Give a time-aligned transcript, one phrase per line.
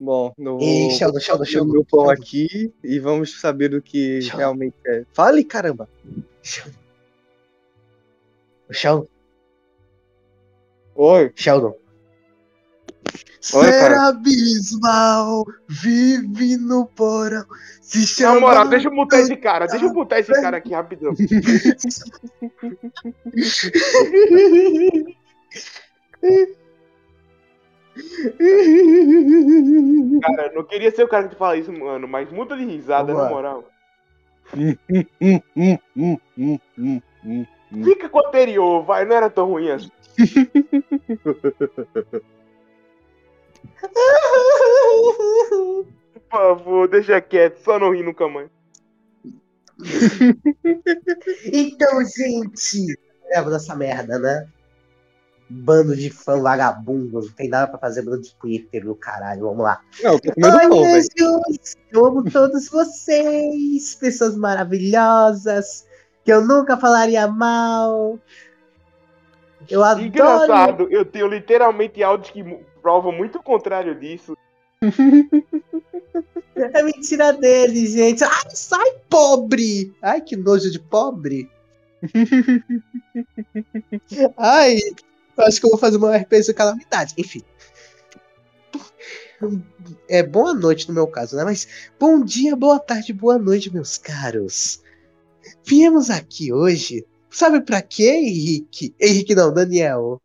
[0.00, 2.22] Bom, no, Ei, Sheldon, Sheldon, no Sheldon, meu pão Sheldon.
[2.22, 4.38] aqui e vamos saber do que Sheldon.
[4.38, 5.04] realmente é.
[5.12, 5.88] Fale, caramba!
[8.70, 9.06] Sheldon,
[10.94, 11.74] Oi, Sheldon.
[13.54, 14.08] Oi, Ser cara.
[14.08, 17.44] abismal, vive no porão,
[17.80, 18.40] se Na chama...
[18.40, 19.66] moral, deixa eu mutar esse cara.
[19.66, 21.14] Deixa eu mutar esse cara aqui rapidão.
[30.22, 33.12] Cara, eu não queria ser o cara que fala isso, mano, mas muta de risada,
[33.12, 33.34] Vamos na lá.
[33.34, 33.64] moral.
[37.84, 39.90] Fica com o anterior, vai, não era tão ruim assim.
[46.14, 48.48] Por favor, deixa quieto, só não ri nunca mais.
[51.52, 52.98] Então, gente,
[53.30, 54.48] leva dessa merda, né?
[55.50, 59.64] Bando de fã vagabundo, não tem nada pra fazer, bando de Twitter do caralho, vamos
[59.64, 59.80] lá.
[60.02, 60.84] Não, Ai, velho.
[60.84, 61.08] anjos,
[61.90, 65.86] eu amo todos vocês, pessoas maravilhosas,
[66.24, 68.18] que eu nunca falaria mal.
[69.70, 70.06] Eu adoro.
[70.06, 72.44] Engraçado, eu tenho literalmente áudios que
[72.82, 74.36] provam muito o contrário disso.
[76.72, 78.24] É mentira dele, gente.
[78.24, 79.94] Ai, sai pobre!
[80.02, 81.48] Ai, que nojo de pobre.
[84.36, 84.76] Ai,
[85.38, 87.14] eu acho que eu vou fazer uma RPG de calamidade.
[87.16, 87.42] Enfim.
[90.08, 91.44] É boa noite no meu caso, né?
[91.44, 94.82] Mas bom dia, boa tarde, boa noite, meus caros.
[95.64, 97.06] Viemos aqui hoje.
[97.30, 98.94] Sabe pra quê, Henrique?
[99.00, 100.20] Henrique não, Daniel.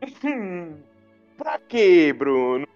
[1.38, 2.66] Pra quê, Bruno?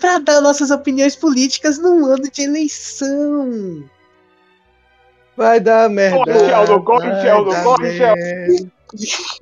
[0.00, 3.88] Pra dar nossas opiniões políticas num ano de eleição.
[5.36, 6.18] Vai dar merda.
[6.18, 8.70] Corre, Sheldon, corre, Sheldon, corre, merda.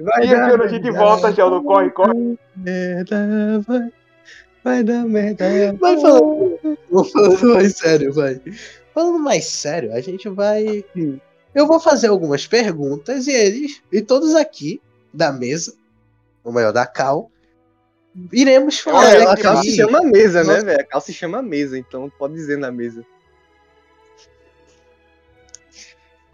[0.00, 2.38] Vai E dar ano a gente merda, volta, Sheldon, corre, corre.
[2.56, 3.92] Merda, vai.
[4.64, 5.44] Vai dar merda.
[5.78, 6.58] Vai falando.
[6.90, 8.40] Vou falando mais sério, vai.
[8.94, 10.84] Falando mais sério, a gente vai.
[11.54, 14.80] Eu vou fazer algumas perguntas e eles, e todos aqui
[15.12, 15.74] da mesa,
[16.42, 17.30] ou melhor, da Cal,
[18.32, 19.06] iremos falar.
[19.06, 20.80] Olha, a cal se chama mesa, né, velho?
[20.80, 23.04] A cal se chama mesa, então pode dizer na mesa.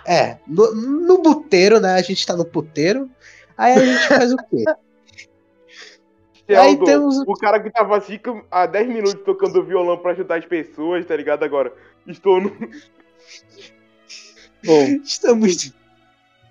[0.09, 1.95] É, no, no puteiro, né?
[1.95, 3.09] A gente tá no puteiro.
[3.57, 4.65] Aí a gente faz o quê?
[6.49, 10.13] Aí Sheldon, temos- o cara que tava assim com- há 10 minutos tocando violão pra
[10.13, 11.43] ajudar as pessoas, tá ligado?
[11.45, 11.71] Agora,
[12.07, 12.57] estou no.
[14.65, 15.73] Bom, Estamos.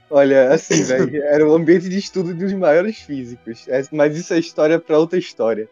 [0.09, 3.68] olha, assim, velho, era o ambiente de estudo dos maiores físicos.
[3.68, 5.68] É, Mas isso é história pra outra história.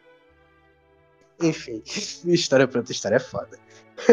[1.40, 1.84] Enfim,
[2.26, 3.60] história pra outra história é foda.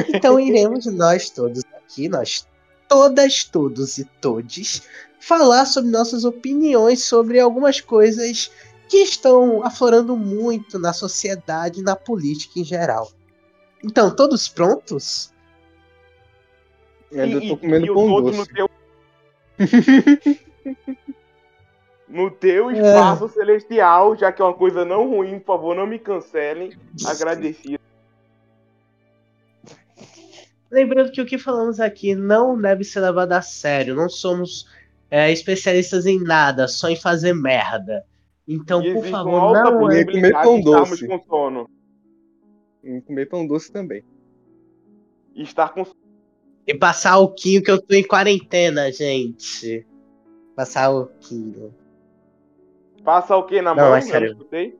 [0.08, 2.46] Então iremos nós todos aqui, nós
[2.92, 4.82] todas, todos e todes,
[5.18, 8.50] falar sobre nossas opiniões sobre algumas coisas
[8.88, 13.10] que estão aflorando muito na sociedade e na política em geral.
[13.82, 15.32] Então, todos prontos?
[17.10, 18.38] Eu ainda E- tô e- comendo e o pão doce.
[18.38, 18.70] No teu,
[22.08, 22.74] no teu É.
[22.74, 26.72] espaço celestial, já que é uma coisa não ruim, por favor, não me cancelem.
[27.06, 27.81] Agradecido.
[30.72, 33.94] Lembrando que o que falamos aqui não deve ser levado a sério.
[33.94, 34.66] Não somos
[35.10, 38.02] é, especialistas em nada, só em fazer merda.
[38.48, 40.02] Então, e por favor, não é.
[40.02, 41.06] Comer pão doce.
[41.06, 41.68] com sono.
[42.82, 44.02] E comer pão doce também.
[45.34, 45.84] E estar com
[46.66, 49.86] E passar o Quinho que eu tô em quarentena, gente.
[50.56, 51.74] Passar o Quinho.
[53.04, 53.96] Passa o que na Não, mão?
[53.96, 54.28] é Já sério.
[54.32, 54.78] escutei.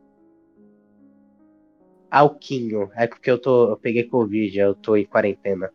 [2.10, 2.90] Alquinho.
[2.94, 3.70] É porque eu tô.
[3.70, 5.70] Eu peguei Covid, eu tô em quarentena.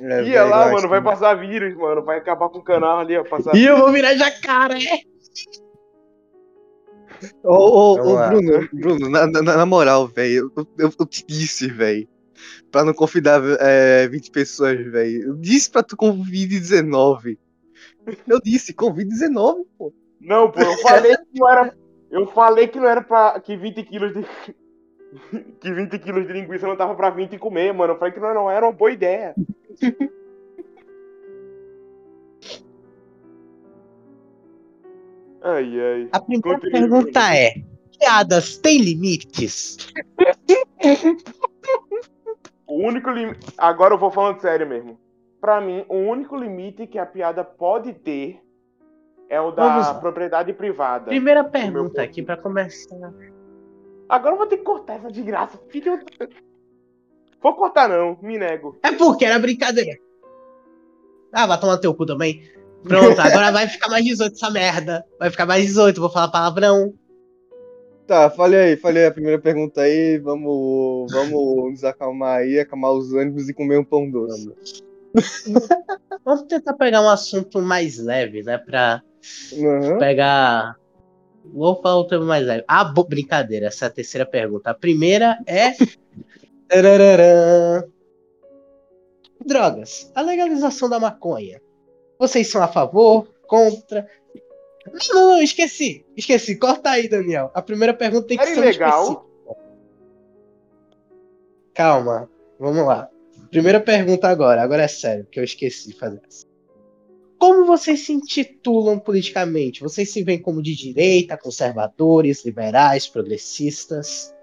[0.00, 2.02] É, Ia velho, lá, mano, acho vai que- passar vírus, mano.
[2.04, 3.24] Vai acabar com o canal ali, ó.
[3.24, 3.54] Passar...
[3.54, 5.02] E eu vou virar jacaré!
[7.42, 8.28] Ô, ô, ô.
[8.28, 12.06] Bruno, Bruno, na, na, na moral, velho, eu, eu, eu te disse, velho,
[12.70, 15.28] pra não convidar é, 20 pessoas, velho.
[15.28, 17.38] Eu disse pra tu convide 19.
[18.26, 19.92] Eu disse, convide 19, pô.
[20.20, 21.74] Não, pô, eu falei que não era.
[22.10, 23.40] Eu falei que não era pra.
[23.40, 24.24] Que 20 quilos de.
[25.60, 27.94] que 20 quilos de linguiça não tava pra 20 comer, mano.
[27.94, 29.34] Eu falei que não, não era uma boa ideia.
[35.44, 36.08] Ai, ai.
[36.10, 37.52] A primeira pergunta é:
[37.98, 39.92] piadas têm limites?
[42.66, 43.52] O único limite.
[43.58, 44.98] Agora eu vou falando sério mesmo.
[45.40, 48.40] Pra mim, o único limite que a piada pode ter
[49.28, 51.06] é o da propriedade privada.
[51.06, 53.12] Primeira pergunta aqui pra começar.
[54.08, 55.58] Agora eu vou ter que cortar essa desgraça.
[55.68, 56.00] Filho.
[57.44, 58.74] Vou cortar não, me nego.
[58.82, 59.98] É porque era brincadeira.
[61.30, 62.42] Ah, vai tomar teu cu também.
[62.82, 65.04] Pronto, agora vai ficar mais 18 essa merda.
[65.18, 66.94] Vai ficar mais 18, vou falar palavrão.
[68.06, 70.18] Tá, falei aí, falei a primeira pergunta aí.
[70.18, 74.50] Vamos, vamos nos acalmar aí, acalmar os ânimos e comer um pão doce.
[76.24, 78.56] Vamos tentar pegar um assunto mais leve, né?
[78.56, 79.02] Pra
[79.52, 79.98] Uhum.
[79.98, 80.76] pegar.
[81.52, 82.64] Vou falar um tema mais leve.
[82.66, 84.70] Ah, brincadeira, essa é a terceira pergunta.
[84.70, 85.72] A primeira é.
[86.68, 87.84] Tarararã.
[89.44, 90.10] Drogas.
[90.14, 91.60] A legalização da maconha.
[92.18, 93.28] Vocês são a favor?
[93.46, 94.08] Contra?
[94.86, 96.04] Não, não, não, esqueci.
[96.16, 96.56] Esqueci.
[96.56, 97.50] Corta aí, Daniel.
[97.54, 99.30] A primeira pergunta tem que Era ser específico.
[101.74, 102.30] Calma.
[102.58, 103.08] Vamos lá.
[103.50, 104.62] Primeira pergunta agora.
[104.62, 106.46] Agora é sério, que eu esqueci de fazer essa.
[107.38, 109.82] Como vocês se intitulam politicamente?
[109.82, 114.33] Vocês se veem como de direita, conservadores, liberais, progressistas?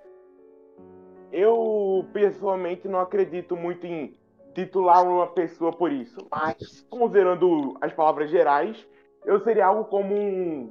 [1.32, 4.14] Eu, pessoalmente, não acredito muito em
[4.54, 6.28] titular uma pessoa por isso.
[6.30, 8.78] Mas, considerando as palavras gerais,
[9.26, 10.70] eu seria algo como um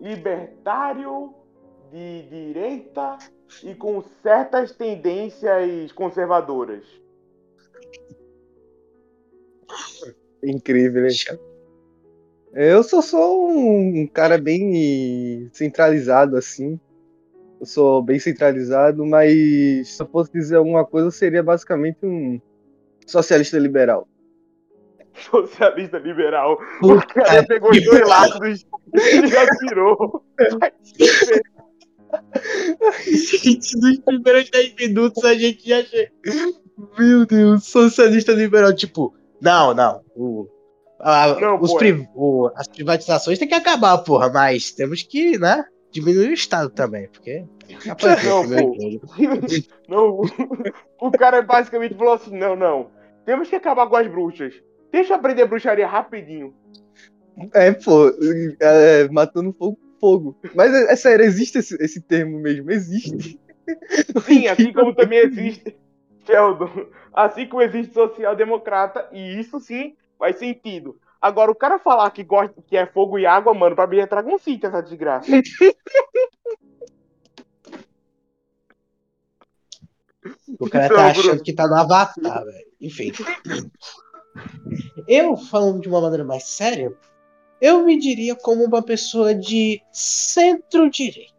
[0.00, 1.34] libertário
[1.92, 3.18] de direita
[3.62, 6.84] e com certas tendências conservadoras.
[10.42, 11.38] Incrível, hein?
[12.52, 16.80] Eu só sou um cara bem centralizado, assim.
[17.60, 22.40] Eu sou bem centralizado, mas se eu fosse dizer alguma coisa, eu seria basicamente um
[23.06, 24.08] socialista liberal.
[25.30, 26.58] Socialista liberal.
[26.82, 28.64] O cara pegou os dois lados
[28.94, 30.24] e já virou.
[33.04, 36.10] Gente, nos primeiros 10 minutos a gente já chega.
[36.98, 38.74] Meu Deus, socialista liberal.
[38.74, 40.00] Tipo, não, não.
[40.16, 40.48] o-
[40.98, 45.38] a- Não, os pô, pri- o- as privatizações tem que acabar, porra, mas temos que,
[45.38, 45.64] né?
[45.90, 47.44] Diminuir o Estado também, porque.
[48.48, 48.72] Não.
[49.88, 50.20] Não,
[51.00, 52.90] o- cara basicamente falou assim: não, não.
[53.24, 54.54] Temos que acabar com as bruxas.
[54.92, 56.54] Deixa eu aprender bruxaria rapidinho.
[57.54, 58.08] É, pô,
[58.60, 60.36] é, matando fogo fogo.
[60.54, 63.38] Mas é, é sério, existe esse, esse termo mesmo, existe.
[64.26, 65.76] Sim, assim como também existe
[66.26, 66.86] Sheldon.
[67.12, 70.96] Assim como existe social-democrata, e isso sim faz sentido.
[71.20, 74.06] Agora, o cara falar que gosta que é fogo e água, mano, pra mim é
[74.06, 75.30] Dragoncito essa desgraça.
[80.58, 81.08] O cara tá Bruno.
[81.08, 82.66] achando que tá no Avatar, velho.
[82.80, 83.12] Enfim.
[85.06, 86.92] Eu, falando de uma maneira mais séria,
[87.60, 91.34] eu me diria como uma pessoa de centro-direita.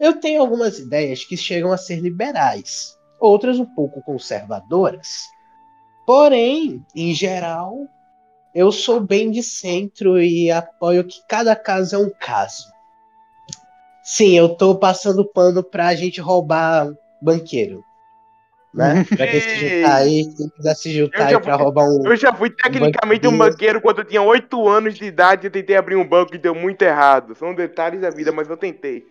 [0.00, 5.28] Eu tenho algumas ideias que chegam a ser liberais, outras um pouco conservadoras.
[6.12, 7.86] Porém, em geral,
[8.54, 12.66] eu sou bem de centro e apoio que cada caso é um caso.
[14.04, 17.82] Sim, eu tô passando pano pra gente roubar banqueiro.
[18.74, 19.06] Né?
[19.16, 22.06] Pra quem se juntar aí, quem quiser se juntar Eu aí pra fui- roubar um.
[22.06, 23.50] Eu já fui tecnicamente um banqueiro.
[23.52, 26.54] banqueiro quando eu tinha 8 anos de idade e tentei abrir um banco e deu
[26.54, 27.34] muito errado.
[27.34, 29.02] São detalhes da vida, mas eu tentei.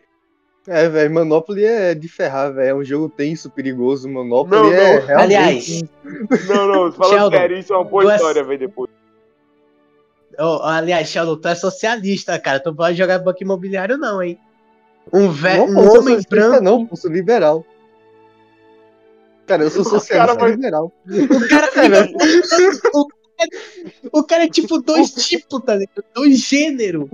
[0.68, 2.70] É, velho, Monopoly é de ferrar, velho.
[2.70, 4.08] É um jogo tenso, perigoso.
[4.08, 5.06] Monopoly Não, é não.
[5.08, 5.12] realmente.
[5.24, 5.84] Aliás,
[6.48, 8.90] Não, não, falando Sheldon, sério, isso é uma boa tu é- história, velho, depois.
[10.40, 12.60] oh, aliás, Sheldon, tu é socialista, cara.
[12.60, 14.38] Tu pode jogar banco imobiliário, não, hein?
[15.12, 16.62] Um, ve Não, um homem branco.
[16.64, 17.66] Não, eu sou liberal.
[19.48, 20.94] Cara, eu sou socialista liberal.
[21.08, 22.14] O cara, É, velho.
[22.94, 26.06] o, o cara é tipo dois tipos, tá ligado?
[26.14, 27.10] Dois gêneros.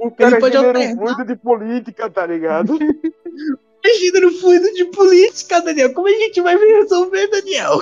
[0.00, 0.96] O cara é pode alternar.
[0.96, 2.78] muito de política, tá ligado?
[3.98, 5.92] Gênero fluido de política, Daniel.
[5.92, 7.80] Como a gente vai resolver, Daniel?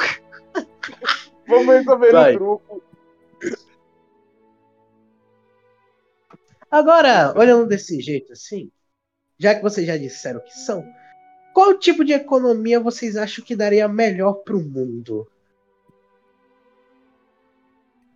[1.46, 2.34] Vamos resolver Vai.
[2.34, 2.82] o truco.
[6.68, 8.70] Agora, olhando desse jeito assim,
[9.38, 10.84] já que vocês já disseram que são,
[11.54, 15.26] qual tipo de economia vocês acham que daria melhor pro mundo?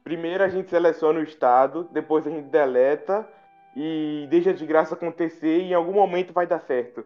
[0.02, 3.26] Primeiro a gente seleciona o estado, depois a gente deleta
[3.74, 7.04] e deixa a desgraça acontecer e em algum momento vai dar certo.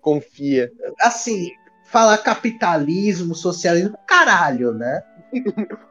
[0.00, 0.72] Confia.
[1.00, 1.50] Assim,
[1.84, 5.02] falar capitalismo, socialismo, caralho, né?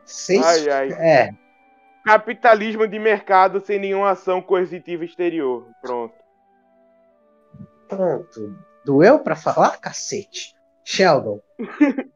[0.03, 0.43] Vocês.
[0.43, 0.91] Ai, ai.
[0.93, 1.33] É,
[2.09, 5.67] Capitalismo de mercado sem nenhuma ação coercitiva exterior.
[5.81, 6.15] Pronto.
[7.87, 8.57] pronto.
[8.83, 10.55] Doeu pra falar, cacete?
[10.83, 11.39] Sheldon.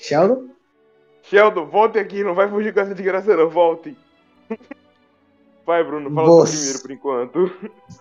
[0.00, 0.48] Sheldon?
[1.22, 3.96] Sheldon, volte aqui, não vai fugir com essa desgraça não, volte.
[5.66, 7.52] Vai, Bruno, fala primeiro por enquanto.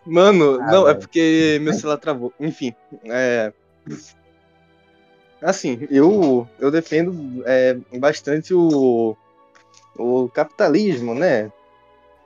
[0.06, 1.00] Mano, Ah, não, é velho.
[1.00, 2.34] porque meu celular travou.
[2.39, 2.74] Enfim,
[3.06, 3.53] é.
[5.41, 9.15] Assim, eu, eu defendo é, bastante o,
[9.98, 11.51] o capitalismo, né?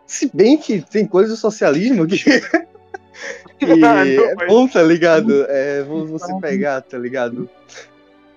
[0.07, 2.17] Se bem que tem coisa do socialismo que,
[3.59, 5.45] que Ah, não, é mas- bom, tá ligado?
[5.49, 7.49] É, vo- você pegar, tá ligado?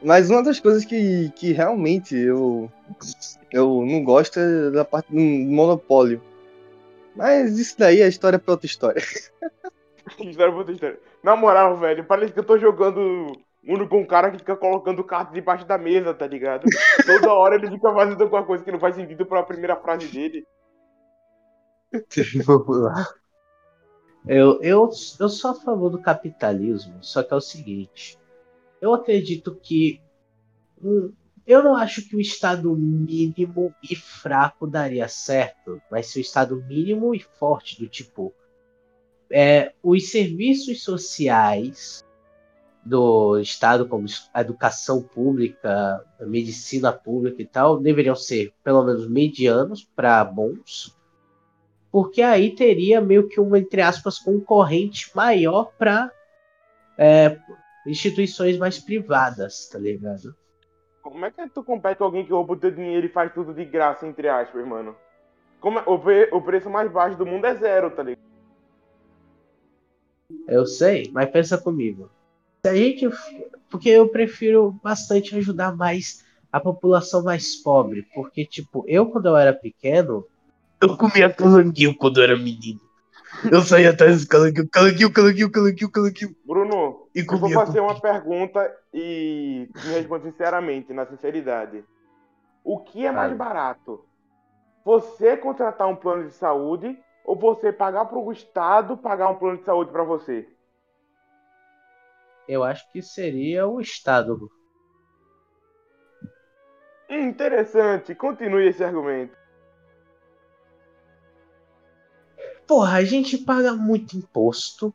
[0.03, 2.71] Mas uma das coisas que, que realmente eu,
[3.51, 4.39] Eu não gosto
[4.73, 6.21] da parte do monopólio.
[7.15, 9.03] Mas isso daí é história pra outra história.
[10.21, 11.01] História pra outra história.
[11.21, 13.33] Na moral, velho, parece que eu tô jogando
[13.67, 16.65] Uno com um cara que fica colocando carta debaixo da mesa, tá ligado?
[17.05, 20.47] Toda hora ele fica fazendo alguma coisa que não faz sentido pra primeira frase dele.
[24.29, 28.19] Eu, eu, eu sou a favor do capitalismo, só que é o seguinte.
[28.87, 30.01] Eu acredito que.
[30.83, 31.13] hum,
[31.47, 36.57] eu não acho que o estado mínimo e fraco daria certo, mas se o estado
[36.65, 38.33] mínimo e forte, do tipo.
[39.29, 42.05] É, os serviços sociais
[42.85, 49.09] do estado, como a educação pública, a medicina pública e tal, deveriam ser pelo menos
[49.09, 50.97] medianos para bons
[51.97, 56.13] porque aí teria meio que uma, entre aspas, concorrente maior para
[56.99, 57.39] é,
[57.87, 60.35] instituições mais privadas, tá ligado?
[61.03, 63.55] Como é que tu compete com alguém que rouba o teu dinheiro e faz tudo
[63.55, 64.97] de graça, entre aspas, mano?
[65.61, 68.27] Como é- o, pre- o preço mais baixo do mundo é zero, tá ligado?
[70.49, 72.11] Eu sei, mas pensa comigo.
[72.65, 73.09] Se a gente.
[73.71, 78.07] Porque eu prefiro bastante ajudar mais a população mais pobre.
[78.15, 80.25] Porque, tipo, eu quando eu era pequeno,
[80.81, 82.81] eu comia calanguinho quando eu era menino.
[83.51, 86.37] Eu saía atrás dos calanguinho, calanguinho, calanguinho, calanguinho, calanguinho.
[86.45, 91.83] Bruno, E eu vou fazer uma pergunta e me responde sinceramente, na sinceridade.
[92.63, 94.05] O que é mais barato?
[94.85, 96.95] Você contratar um plano de saúde
[97.25, 100.47] ou você pagar pro Estado pagar um plano de saúde pra você?
[102.47, 104.51] Eu acho que seria o Estado.
[107.09, 109.35] Interessante, continue esse argumento.
[112.67, 114.95] Porra, a gente paga muito imposto.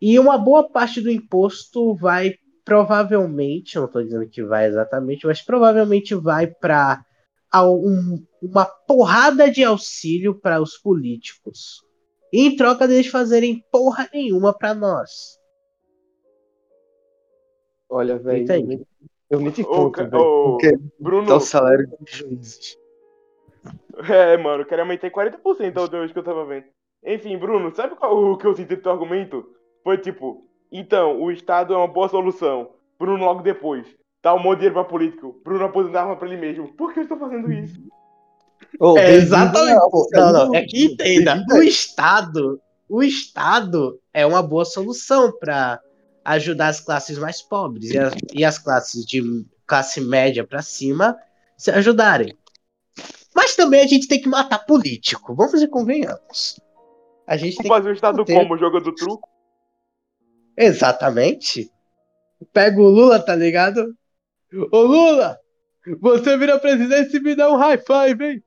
[0.00, 2.34] E uma boa parte do imposto vai
[2.64, 7.00] provavelmente, não estou dizendo que vai exatamente, mas provavelmente vai para
[8.42, 11.82] uma porrada de auxílio para os políticos.
[12.32, 15.38] Em troca deles fazerem porra nenhuma para nós.
[17.88, 18.84] Olha, velho,
[19.30, 20.58] eu Ô, conto, ca- velho.
[20.98, 22.76] Bruno, dá o salário dos juízes.
[24.10, 26.66] É, mano, eu quero aumentar em 40% a última vez que eu tava vendo.
[27.04, 29.55] Enfim, Bruno, sabe qual o que eu senti do teu argumento?
[29.86, 32.70] Foi tipo, então, o Estado é uma boa solução.
[32.98, 33.86] Bruno logo depois.
[34.20, 35.40] Dá um monte de dinheiro pra político.
[35.44, 36.72] Bruno aposentava pra ele mesmo.
[36.74, 37.78] Por que eu estou fazendo isso?
[38.80, 39.78] Ô, É, exatamente.
[39.78, 41.40] ao- Não, não, é que entenda.
[41.52, 41.62] O.
[41.62, 45.80] Estado, o Estado é uma boa solução para
[46.24, 49.22] ajudar as classes mais pobres e, as- e as classes de
[49.68, 51.16] classe média para cima
[51.56, 52.36] se ajudarem.
[53.32, 55.32] Mas também a gente tem que matar político.
[55.32, 56.58] Vamos e convenhamos.
[57.24, 58.58] A gente tem que Fazer o Estado como?
[58.58, 59.28] Jogando truco?
[60.56, 61.70] Exatamente.
[62.52, 63.94] Pega o Lula, tá ligado?
[64.72, 65.38] Ô Lula,
[66.00, 68.42] você vira presidente e me dá um high five, hein?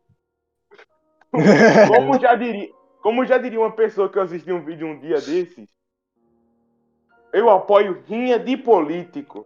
[1.32, 2.70] Como já diria,
[3.02, 5.68] como já diria uma pessoa que eu assisti um vídeo um dia desses,
[7.32, 9.46] eu apoio rinha de político.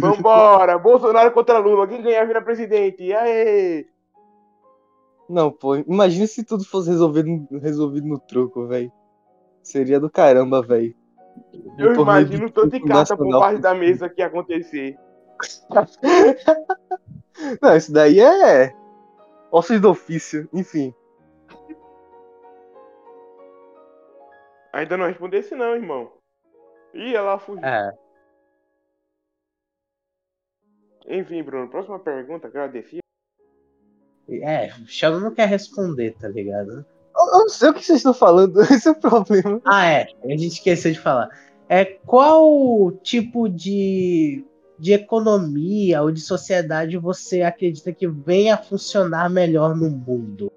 [0.00, 0.78] Vambora!
[0.78, 1.86] Bolsonaro contra Lula.
[1.86, 3.12] Quem ganhar vira presidente.
[3.12, 3.86] Aí?
[5.28, 8.92] Não, pô, imagina se tudo fosse resolvido, resolvido no truco, velho.
[9.62, 10.94] Seria do caramba, velho.
[11.78, 14.98] Eu imagino de truco carta por baixo da mesa que ia acontecer.
[17.60, 18.74] Não, isso daí é.
[19.50, 20.94] Office do ofício, enfim.
[24.72, 26.10] Ainda não respondesse não, irmão.
[26.94, 27.64] Ih, ela fugiu.
[27.64, 27.92] É.
[31.06, 33.00] Enfim, Bruno, próxima pergunta, agradeci.
[34.28, 36.86] É, o Sheldon não quer responder, tá ligado?
[37.32, 39.60] Eu não sei o que vocês estão falando, esse é o problema.
[39.64, 40.06] Ah, é.
[40.24, 41.28] A gente esqueceu de falar.
[41.68, 44.44] É qual tipo de,
[44.78, 50.52] de economia ou de sociedade você acredita que venha a funcionar melhor no mundo?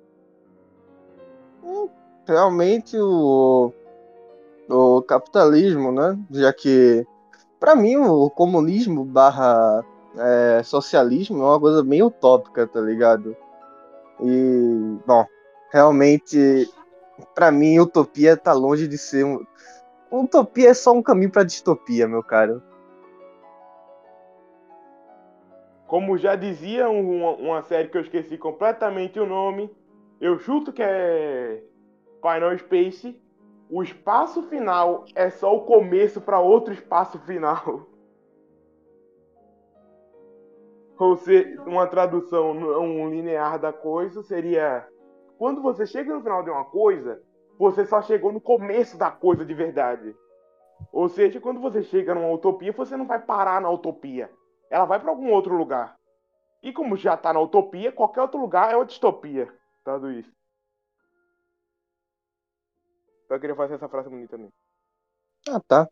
[2.28, 3.72] Realmente o.
[4.68, 6.18] O capitalismo, né?
[6.32, 7.06] Já que.
[7.60, 9.86] Pra mim, o comunismo barra
[10.18, 13.36] é, socialismo é uma coisa bem utópica, tá ligado?
[14.22, 15.26] E, bom,
[15.76, 16.70] realmente,
[17.36, 19.46] pra mim, utopia tá longe de ser um.
[20.10, 22.64] Utopia é só um caminho pra distopia, meu caro.
[25.86, 29.70] Como já dizia um- uma, uma série que eu esqueci completamente o nome,
[30.22, 31.62] eu chuto que é
[32.22, 33.22] Final Space.
[33.70, 37.90] O espaço final é só o começo para outro espaço final.
[40.98, 44.88] Ou seja, uma tradução não linear da coisa seria:
[45.38, 47.22] quando você chega no final de uma coisa,
[47.58, 50.16] você só chegou no começo da coisa de verdade.
[50.92, 54.30] Ou seja, quando você chega numa utopia, você não vai parar na utopia.
[54.70, 55.96] Ela vai para algum outro lugar.
[56.62, 59.54] E como já tá na utopia, qualquer outro lugar é uma distopia.
[59.84, 60.32] Tudo isso.
[63.30, 64.52] Eu queria fazer essa frase bonita também.
[65.48, 65.90] Ah, tá.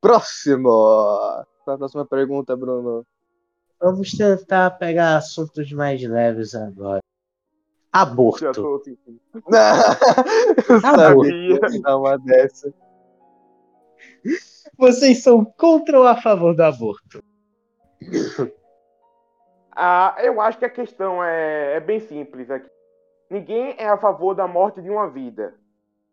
[0.00, 0.68] Próximo!
[0.68, 3.06] A próxima pergunta, Bruno.
[3.80, 7.01] Vamos tentar pegar assuntos mais leves agora.
[7.94, 8.52] Já Aborto.
[8.54, 8.96] tô assim.
[10.68, 12.72] Eu sabia uma dessa.
[14.78, 17.22] Vocês são contra ou a favor do aborto?
[19.74, 22.70] Ah, eu acho que a questão é, é bem simples aqui.
[23.30, 25.54] Ninguém é a favor da morte de uma vida.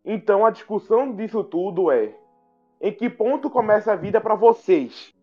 [0.04, 2.16] Então a discussão disso tudo é:
[2.82, 5.14] em que ponto começa a vida para vocês?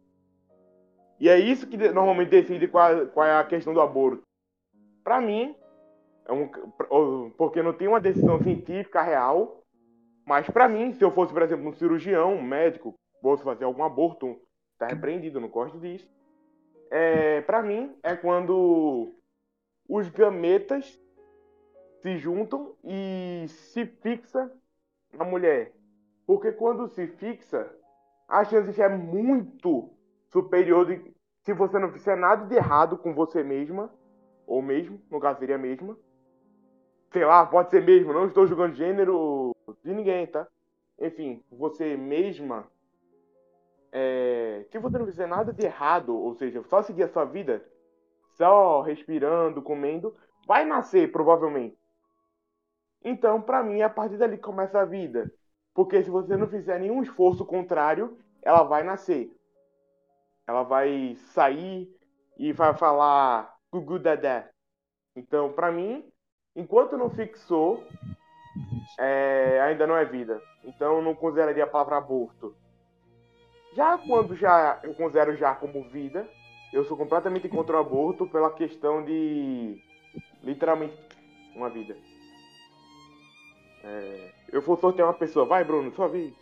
[1.18, 4.22] E é isso que normalmente decide qual, qual é a questão do aborto.
[5.02, 5.54] Para mim,
[6.28, 9.62] é um, porque não tem uma decisão científica real,
[10.24, 13.84] mas para mim, se eu fosse, por exemplo, um cirurgião, um médico, fosse fazer algum
[13.84, 14.36] aborto,
[14.78, 16.08] tá repreendido, não gosto disso.
[16.90, 19.14] É, para mim, é quando
[19.88, 21.00] os gametas
[22.02, 24.52] se juntam e se fixa
[25.12, 25.72] na mulher.
[26.26, 27.72] Porque quando se fixa,
[28.28, 29.90] a chance é muito
[30.32, 33.92] superior de se você não fizer nada de errado com você mesma,
[34.46, 35.96] ou mesmo, no caso seria a mesma.
[37.12, 40.46] Sei lá, pode ser mesmo, não estou julgando gênero de ninguém, tá?
[40.98, 42.68] Enfim, você mesma.
[43.92, 47.64] é, se você não fizer nada de errado, ou seja, só seguir a sua vida,
[48.34, 50.14] só respirando, comendo,
[50.46, 51.78] vai nascer provavelmente.
[53.04, 55.32] Então, pra mim, é a partir dali que começa a vida.
[55.74, 59.30] Porque se você não fizer nenhum esforço contrário, ela vai nascer.
[60.46, 61.88] Ela vai sair
[62.38, 64.48] e vai falar gugu dadá.
[65.14, 66.10] Então, pra mim,
[66.56, 67.86] enquanto não fixou,
[68.98, 70.42] é, ainda não é vida.
[70.64, 72.56] Então, eu não consideraria a palavra aborto.
[73.76, 76.26] Já quando já eu considero já como vida,
[76.72, 79.78] eu sou completamente contra o aborto pela questão de
[80.42, 80.96] literalmente
[81.54, 81.94] uma vida.
[83.84, 85.44] É, eu vou sortear uma pessoa.
[85.44, 86.32] Vai, Bruno, sua vez.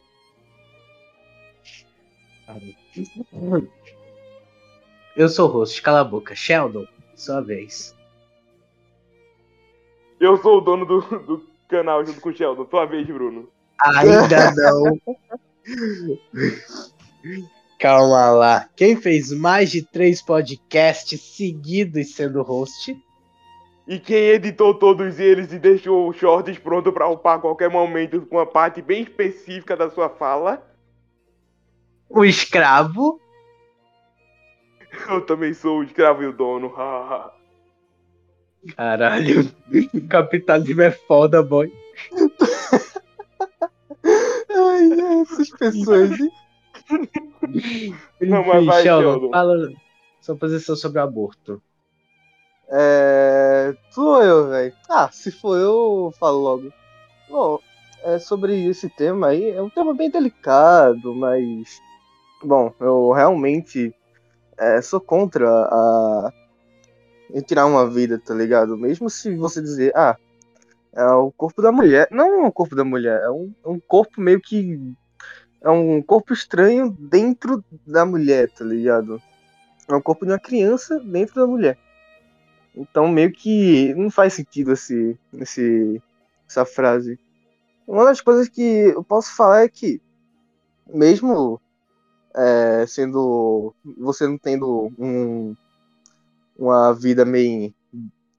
[5.17, 6.35] Eu sou o host, cala a boca.
[6.35, 7.95] Sheldon, sua vez.
[10.25, 12.67] Eu sou o dono do, do canal junto com o Sheldon.
[12.71, 13.47] Sua vez, Bruno.
[13.79, 14.99] Ainda não.
[17.79, 18.69] Calma lá.
[18.75, 22.97] Quem fez mais de três podcasts seguidos sendo host?
[23.87, 28.23] E quem editou todos eles e deixou os shorts pronto pra upar a qualquer momento
[28.23, 30.67] com uma parte bem específica da sua fala?
[32.09, 33.21] O escravo?
[35.07, 36.73] Eu também sou o escravo e o dono.
[38.77, 39.51] Caralho.
[39.95, 41.73] O capitalismo é foda, boy.
[44.57, 46.11] Ai, essas pessoas.
[46.19, 46.31] hein?
[48.21, 49.31] Não, mas Enfim, vai, Sheldon, Sheldon.
[49.31, 49.73] fala
[50.21, 51.63] sua posição sobre o aborto.
[52.69, 53.75] É.
[53.91, 54.73] Sou eu, velho.
[54.89, 56.73] Ah, se for eu, eu falo logo.
[57.29, 57.59] Bom,
[58.03, 61.81] é sobre esse tema aí, é um tema bem delicado, mas.
[62.43, 63.95] Bom, eu realmente
[64.59, 66.33] é, sou contra a.
[67.35, 68.79] em tirar uma vida, tá ligado?
[68.79, 70.17] Mesmo se você dizer, ah,
[70.93, 72.07] é o corpo da mulher.
[72.11, 74.81] Não é o corpo da mulher, é um, é um corpo meio que.
[75.61, 79.21] É um corpo estranho dentro da mulher, tá ligado?
[79.89, 81.77] É um corpo de uma criança dentro da mulher.
[82.77, 86.01] Então meio que não faz sentido esse, esse,
[86.49, 87.19] essa frase.
[87.87, 90.01] Uma das coisas que eu posso falar é que,
[90.87, 91.61] mesmo
[92.37, 95.57] é, sendo você não tendo um,
[96.57, 97.73] uma vida meio,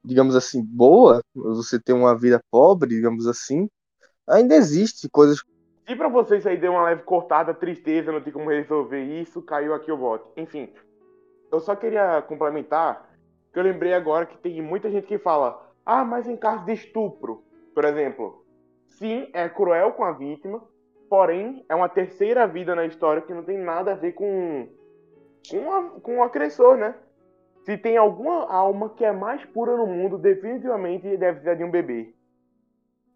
[0.04, 3.69] digamos assim, boa, você ter uma vida pobre, digamos assim,
[4.28, 5.43] ainda existe coisas.
[5.88, 9.73] Se pra vocês aí deu uma leve cortada, tristeza, não tem como resolver isso, caiu
[9.73, 10.32] aqui o voto.
[10.36, 10.69] Enfim,
[11.51, 13.10] eu só queria complementar
[13.54, 16.73] que eu lembrei agora que tem muita gente que fala: ah, mas em caso de
[16.73, 18.43] estupro, por exemplo,
[18.88, 20.63] sim, é cruel com a vítima,
[21.10, 24.67] porém é uma terceira vida na história que não tem nada a ver com
[25.49, 26.95] com, a, com o agressor, né?
[27.65, 31.71] Se tem alguma alma que é mais pura no mundo, definitivamente deve ser de um
[31.71, 32.13] bebê.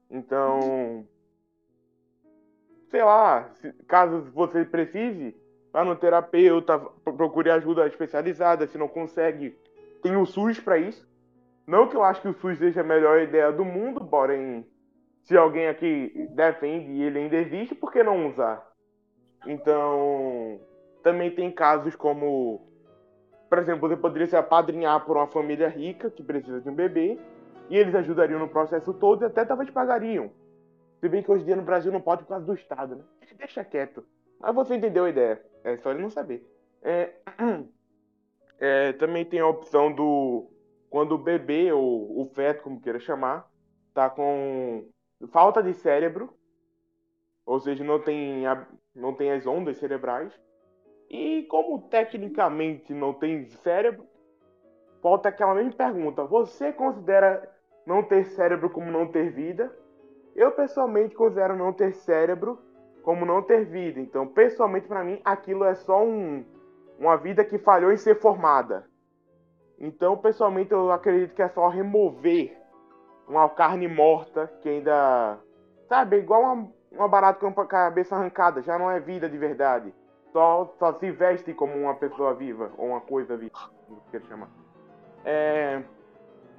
[0.09, 1.05] Então,
[2.89, 5.35] sei lá, se- caso você precise,
[5.71, 9.55] vá no terapeuta, pro- procure ajuda especializada, se não consegue,
[10.01, 11.07] tem o SUS para isso.
[11.67, 14.65] Não que eu acho que o SUS seja a melhor ideia do mundo, porém,
[15.25, 18.67] se alguém aqui defende e ele ainda existe, por que não usar?
[19.45, 20.59] Então,
[21.03, 22.68] também tem casos como,
[23.49, 27.19] por exemplo, você poderia se apadrinhar por uma família rica que precisa de um bebê,
[27.69, 30.31] e eles ajudariam no processo todo e até talvez pagariam.
[30.99, 33.03] Se bem que hoje em dia no Brasil não pode por causa do Estado, né?
[33.37, 34.03] Deixa quieto.
[34.39, 35.41] Mas você entendeu a ideia.
[35.63, 36.45] É só ele não saber.
[36.81, 37.13] É,
[38.59, 40.51] É, também tem a opção do.
[40.89, 43.49] Quando o bebê, ou o feto, como queira chamar,
[43.93, 44.89] tá com
[45.31, 46.33] falta de cérebro,
[47.45, 50.33] ou seja, não tem, a, não tem as ondas cerebrais.
[51.09, 54.05] E como tecnicamente não tem cérebro,
[55.01, 57.49] volta aquela mesma pergunta: você considera
[57.85, 59.73] não ter cérebro como não ter vida?
[60.35, 62.59] Eu pessoalmente considero não ter cérebro
[63.03, 63.99] como não ter vida.
[63.99, 66.45] Então, pessoalmente para mim, aquilo é só um,
[66.99, 68.85] uma vida que falhou em ser formada.
[69.79, 72.55] Então, pessoalmente, eu acredito que é só remover
[73.27, 75.39] uma carne morta que ainda,
[75.87, 79.93] sabe, igual uma, uma barata com a cabeça arrancada, já não é vida de verdade.
[80.31, 83.51] Só, só se veste como uma pessoa viva, ou uma coisa viva,
[83.87, 84.49] como quer chamar.
[85.25, 85.81] É...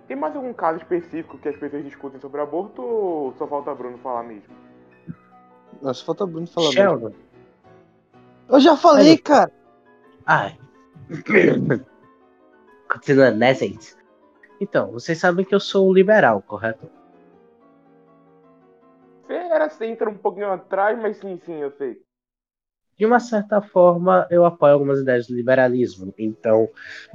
[0.09, 3.97] Tem mais algum caso específico que as pessoas discutem sobre aborto ou só falta Bruno
[3.99, 4.53] falar mesmo?
[5.81, 7.09] Nossa, falta Bruno falar Sheldon.
[7.11, 7.31] mesmo.
[8.49, 9.53] Eu já falei, Ai, cara.
[10.27, 10.59] Ai.
[12.93, 13.95] Continuando, né, gente?
[14.61, 16.91] Então, vocês sabem que eu sou um liberal, correto?
[19.23, 22.03] Você era sempre um pouquinho atrás, mas sim, sim, eu sei.
[23.01, 26.13] De uma certa forma, eu apoio algumas ideias do liberalismo.
[26.19, 26.69] Então,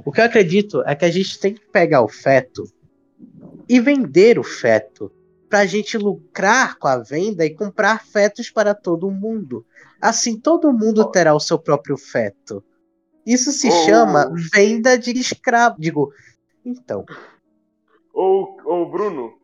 [0.04, 2.64] o que eu acredito é que a gente tem que pegar o feto
[3.68, 5.12] e vender o feto
[5.48, 9.64] para a gente lucrar com a venda e comprar fetos para todo mundo.
[10.02, 12.64] Assim, todo mundo terá o seu próprio feto.
[13.24, 13.70] Isso se Oh.
[13.70, 15.76] chama venda de escravo.
[15.78, 16.12] Digo,
[16.64, 17.04] então,
[18.12, 19.34] Ô, ô Bruno,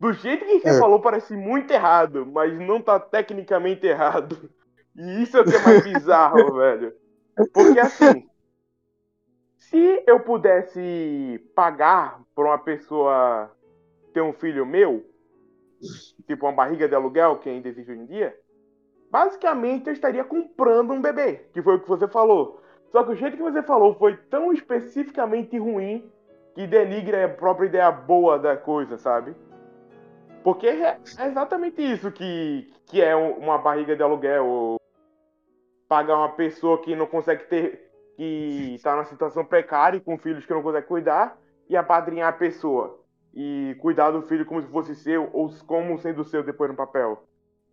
[0.00, 0.78] do jeito que você É.
[0.80, 4.50] falou parece muito errado, mas não tá tecnicamente errado.
[4.96, 6.94] E isso é o que é mais bizarro, velho.
[7.52, 8.28] Porque assim,
[9.58, 13.50] se eu pudesse pagar pra uma pessoa
[14.12, 15.04] ter um filho meu,
[16.26, 18.36] tipo uma barriga de aluguel que ainda existe hoje em dia,
[19.10, 22.60] basicamente eu estaria comprando um bebê, que foi o que você falou.
[22.90, 26.10] Só que o jeito que você falou foi tão especificamente ruim
[26.54, 29.34] que denigra a própria ideia boa da coisa, sabe?
[30.42, 34.76] Porque é exatamente isso que, que é um- uma barriga de aluguel, ou
[35.92, 40.54] pagar uma pessoa que não consegue ter, que tá numa situação precária com filhos que
[40.54, 42.98] não consegue cuidar, e apadrinhar a pessoa.
[43.34, 47.24] E cuidar do filho como se fosse seu, ou como sendo seu depois no papel.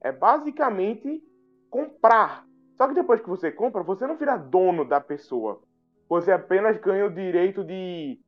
[0.02, 1.24] É basicamente
[1.70, 2.46] comprar.
[2.76, 5.62] Só que depois que você compra, você não vira dono da pessoa.
[6.10, 8.20] Você apenas ganha o direito de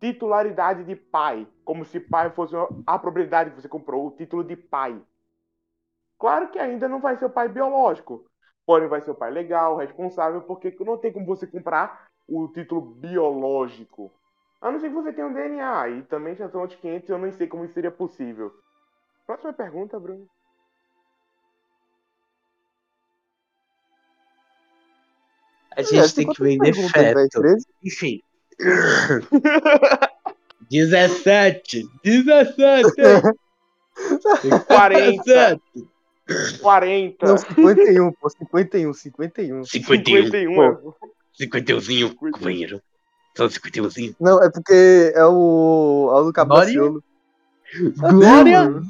[0.00, 4.56] titularidade de pai, como se pai fosse a propriedade que você comprou, o título de
[4.56, 5.00] pai.
[6.18, 8.24] Claro que ainda não vai ser o pai biológico,
[8.66, 12.80] porém vai ser o pai legal, responsável, porque não tem como você comprar o título
[12.80, 14.12] biológico.
[14.60, 17.18] A não ser que você tenha um DNA, e também já são outros 500 eu
[17.18, 18.52] nem sei como isso seria possível.
[19.24, 20.26] Próxima pergunta, Bruno.
[25.76, 27.42] a gente É, tem que vender feto.
[27.84, 28.22] Enfim.
[30.70, 31.86] 17!
[32.02, 32.92] 17!
[34.66, 35.60] 40,
[36.60, 39.64] 40, Não, 51, pô, 51, 51.
[39.64, 40.94] 51.
[41.38, 42.82] 51zinho, companheiro.
[43.36, 44.16] Só 51zinho.
[44.18, 46.10] Não, é porque é o.
[46.10, 47.04] É o do Cabaciolo.
[47.98, 48.82] Glória!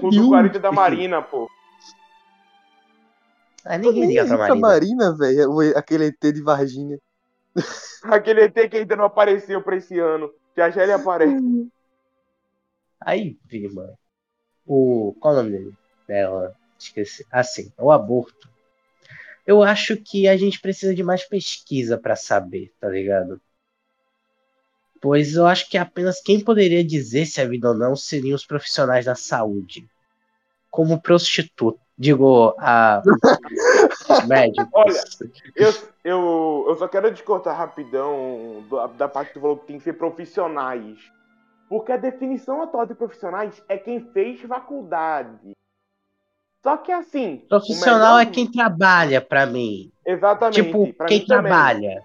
[0.00, 1.50] Com o do 40 da Marina, pô.
[3.64, 4.60] Ah, ninguém liga pra Marina.
[4.60, 5.76] Marina, velho.
[5.76, 6.98] Aquele ET de Varginha.
[8.04, 10.32] Aquele ET que ainda não apareceu pra esse ano.
[10.56, 11.68] Já já ele aparece.
[13.00, 13.92] Aí, prima.
[14.64, 15.14] O.
[15.20, 15.79] Qual o nome dele?
[16.10, 16.56] Dela.
[16.76, 17.24] Esqueci.
[17.30, 18.50] Assim, o aborto.
[19.46, 23.40] Eu acho que a gente precisa de mais pesquisa pra saber, tá ligado?
[25.00, 28.44] Pois eu acho que apenas quem poderia dizer se é vida ou não seriam os
[28.44, 29.88] profissionais da saúde.
[30.68, 31.80] Como prostituto.
[31.96, 33.02] Digo, a.
[34.26, 34.68] médicos.
[34.72, 35.00] Olha,
[35.54, 39.78] Eu, eu, eu só quero descortar rapidão da, da parte que tu falou que tem
[39.78, 40.98] que ser profissionais.
[41.68, 45.54] Porque a definição atual de profissionais é quem fez faculdade.
[46.62, 47.42] Só que assim.
[47.48, 49.90] Profissional melhor- é quem trabalha pra mim.
[50.04, 50.62] Exatamente.
[50.62, 52.02] Tipo, pra quem trabalha.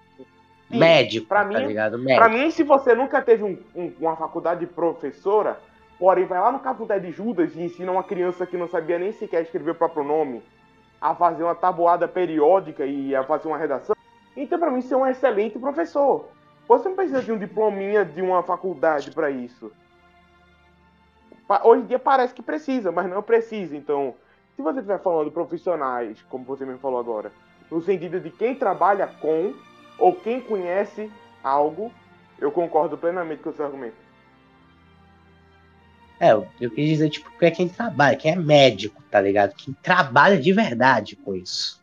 [0.70, 1.92] Sim, Médico, pra tá mim- ligado?
[2.02, 2.30] Pra Médico.
[2.30, 5.60] mim, se você nunca teve um- um- uma faculdade de professora,
[5.98, 9.12] porém vai lá no Cafundé de Judas e ensina uma criança que não sabia nem
[9.12, 10.42] sequer escrever o próprio nome
[11.00, 13.94] a fazer uma tabuada periódica e a fazer uma redação,
[14.36, 16.28] então pra mim você é um excelente professor.
[16.66, 19.70] Você não precisa de um diplominha de uma faculdade pra isso.
[21.62, 23.76] Hoje em dia parece que precisa, mas não precisa.
[23.76, 24.14] Então,
[24.56, 27.32] se você estiver falando profissionais, como você mesmo falou agora,
[27.70, 29.54] no sentido de quem trabalha com
[29.98, 31.10] ou quem conhece
[31.42, 31.92] algo,
[32.38, 33.96] eu concordo plenamente com o seu argumento.
[36.18, 39.54] É, eu, eu quis dizer, tipo, que é quem trabalha, quem é médico, tá ligado?
[39.54, 41.82] Quem trabalha de verdade com isso.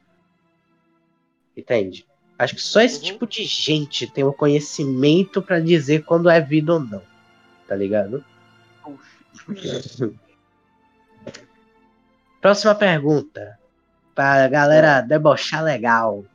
[1.56, 2.06] Entende?
[2.38, 3.04] Acho que só esse Uhum.
[3.04, 7.08] tipo de gente tem o conhecimento pra dizer quando é vida ou não.
[7.68, 8.26] Tá ligado?
[12.44, 13.58] Próxima pergunta.
[14.14, 16.26] Pra galera debochar legal.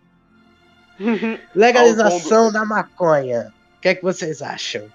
[1.54, 3.52] Legalização da maconha.
[3.76, 4.90] O que é que vocês acham?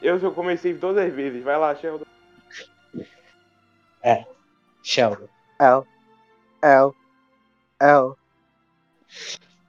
[0.00, 1.44] Eu já comecei todas as vezes.
[1.44, 2.06] Vai lá, Sheldon.
[4.82, 5.28] Sheldon.
[5.60, 5.86] El,
[6.62, 6.94] El,
[7.78, 8.16] El.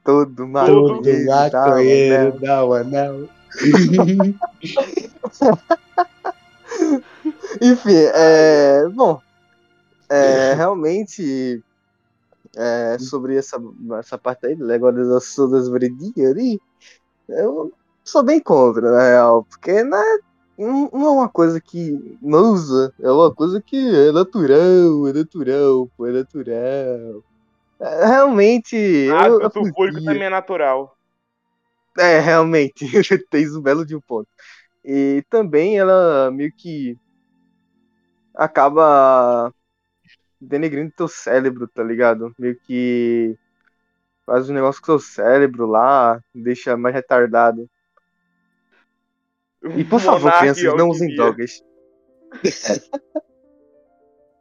[0.05, 2.39] Todo Todo maconheiro dá um maconheiro anel.
[2.39, 3.29] dá o anel.
[7.61, 8.87] Enfim, é.
[8.93, 9.21] Bom.
[10.09, 11.63] É, realmente.
[12.55, 13.61] É, sobre essa,
[13.99, 16.59] essa parte aí, da legalização das verdinhas ali.
[17.27, 17.71] Eu
[18.03, 19.43] sou bem contra, na real.
[19.43, 20.17] Porque não é,
[20.57, 22.93] não é uma coisa que não usa.
[22.99, 27.23] É uma coisa que é natural, é natural, pô, é natural.
[27.79, 29.09] É, realmente.
[29.13, 30.97] Ah, eu o sulfúrico também é natural.
[31.97, 32.85] É, realmente,
[33.29, 34.27] tens um belo de um ponto.
[34.85, 36.97] E também ela meio que
[38.35, 39.51] acaba
[40.39, 42.33] denegrindo teu cérebro, tá ligado?
[42.37, 43.35] Meio que
[44.25, 47.69] faz um negócio com o seu cérebro lá, deixa mais retardado.
[49.75, 51.61] E por favor, crianças, não usem drogas.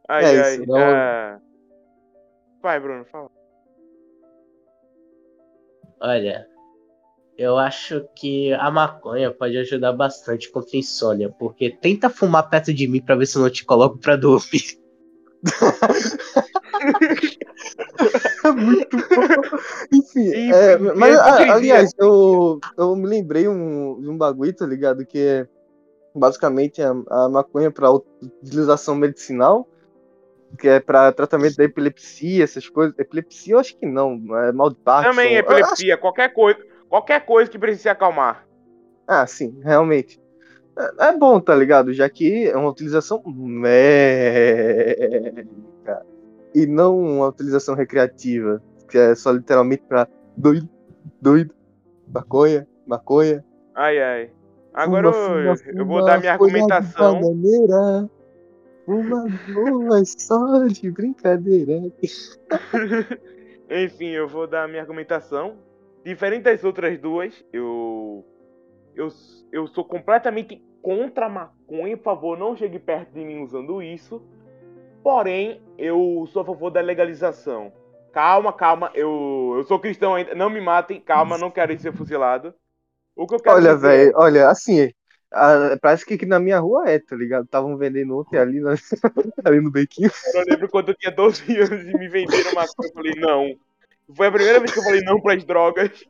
[0.09, 0.55] Ai, É ai.
[0.55, 1.41] isso, não- ah.
[2.63, 3.31] Vai, Bruno, fala.
[6.01, 6.47] Olha,
[7.39, 12.73] eu acho que a maconha pode ajudar bastante contra a insônia, porque tenta fumar perto
[12.73, 14.79] de mim pra ver se eu não te coloco pra dormir.
[18.55, 19.59] Muito bom.
[19.93, 21.55] Enfim, Enfim, é, mas a- hipocrisia.
[21.55, 25.05] aliás, eu, eu me lembrei um, de um bagulho, tá ligado?
[25.07, 25.49] Que é
[26.15, 29.69] basicamente a, a maconha para utilização medicinal,
[30.59, 32.97] que é para tratamento da epilepsia, essas coisas.
[32.99, 35.11] Epilepsia eu acho que não, é mal de Parkinson.
[35.17, 36.59] Também Eu acho- epilepsia, qualquer coisa.
[36.89, 38.47] Qualquer coisa que precise se acalmar.
[39.09, 40.21] Ah, sim, realmente.
[40.79, 41.93] É, é bom, tá ligado?
[41.93, 43.77] Já que é uma utilização médica
[46.55, 50.69] e não uma utilização recreativa, que é só literalmente pra doido,
[51.21, 51.55] doido,
[52.13, 53.45] maconha, maconha.
[53.75, 54.31] Ai, ai.
[54.73, 57.21] Agora Fuma, eu, fuma, eu vou dar minha argumentação.
[57.21, 58.11] bananeira.
[58.87, 61.91] Uma boa só de brincadeira.
[63.69, 65.57] Enfim, eu vou dar minha argumentação.
[66.05, 68.25] Diferente das outras duas, eu.
[68.97, 69.09] Eu,
[69.53, 71.97] eu sou completamente contra a maconha.
[71.97, 74.23] Por favor, não chegue perto de mim usando isso.
[75.03, 77.73] Porém, eu sou a favor da legalização.
[78.13, 78.91] Calma, calma.
[78.95, 80.35] Eu, eu sou cristão ainda.
[80.35, 81.01] Não me matem.
[81.01, 82.55] Calma, não quero ser fuzilado.
[83.15, 84.91] O que eu quero Olha, dizer velho, olha, assim,
[85.33, 87.45] ah, parece que aqui na minha rua é, tá ligado?
[87.45, 88.75] Estavam vendendo ontem ali, na-
[89.45, 90.11] ali no bequinho.
[90.35, 92.89] Eu lembro quando eu tinha 12 anos e me venderam maconha.
[92.89, 93.57] Eu falei, não.
[94.15, 96.05] Foi a primeira vez que eu falei não pras drogas.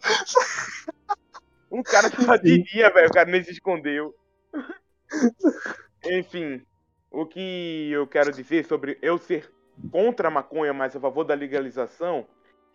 [1.72, 3.08] Um cara que fazia, velho.
[3.08, 4.14] O cara nem se escondeu.
[6.04, 6.62] Enfim,
[7.10, 9.50] o que eu quero dizer sobre eu ser
[9.90, 12.26] contra a maconha, mas a favor da legalização,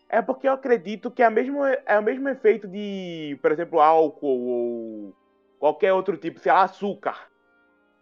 [0.10, 3.80] é porque eu acredito que é, a mesmo, é o mesmo efeito de, por exemplo,
[3.80, 5.16] álcool ou
[5.60, 7.28] qualquer outro tipo, sei lá, açúcar.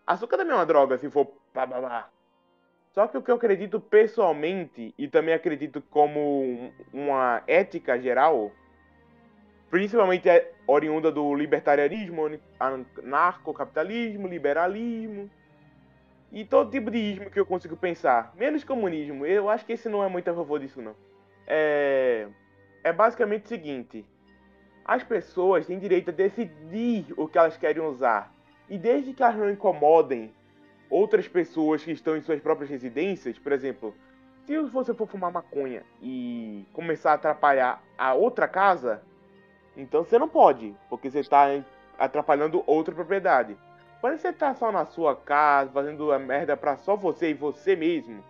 [0.06, 2.10] Açúcar também é uma droga, se for blá blá blá.
[2.94, 8.52] Só que o que eu acredito pessoalmente, e também acredito como um- uma ética geral,
[9.70, 15.30] principalmente é oriunda do libertarianismo, anarcocapitalismo, liberalismo
[16.32, 19.26] e todo tipo de ismo que eu consigo pensar, menos comunismo.
[19.26, 20.96] Eu acho que esse não é muito a favor disso não.
[21.48, 22.28] É,
[22.84, 24.06] é basicamente o seguinte:
[24.84, 28.34] as pessoas têm direito a decidir o que elas querem usar
[28.70, 30.34] e desde que elas não incomodem
[30.90, 33.96] outras pessoas que estão em suas próprias residências, por exemplo,
[34.46, 39.02] se você for fumar maconha e começar a atrapalhar a outra casa,
[39.78, 41.48] então você não pode, porque você está
[41.98, 43.58] atrapalhando outra propriedade.
[44.02, 47.76] Porém, você tá só na sua casa, fazendo a merda pra só você e você
[47.76, 48.24] mesmo.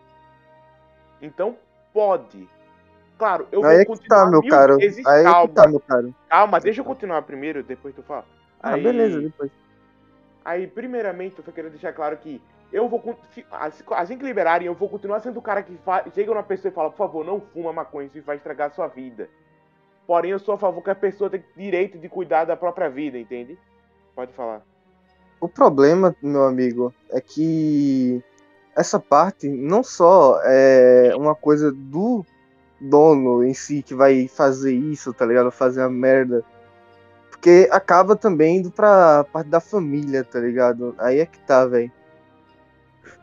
[1.21, 1.57] Então,
[1.93, 2.47] pode.
[3.17, 4.77] Claro, eu Aí vou é que continuar tá, meu caro.
[4.77, 5.53] vezes Aí é que calma.
[5.53, 6.15] tá, meu caro.
[6.29, 8.25] Calma, deixa eu continuar primeiro, depois tu fala.
[8.61, 9.51] Ah, Aí- beleza, depois.
[10.43, 13.17] Aí, primeiramente, eu só quero deixar claro que eu vou.
[13.51, 16.69] Assim assim que liberarem, eu vou continuar sendo o cara que fa- chega numa pessoa
[16.71, 19.29] e fala: por favor, não fuma maconha, isso vai estragar a sua vida.
[20.07, 23.17] Porém, eu sou a favor que a pessoa tem direito de cuidar da própria vida,
[23.17, 23.57] entende?
[24.15, 24.61] Pode falar.
[25.41, 28.23] O problema, meu amigo, é que
[28.75, 32.25] essa parte não só é uma coisa do
[32.79, 35.51] dono em si que vai fazer isso, tá ligado?
[35.51, 36.43] Fazer a merda.
[37.29, 40.95] Porque acaba também indo pra parte da família, tá ligado?
[40.97, 41.91] Aí é que tá, velho.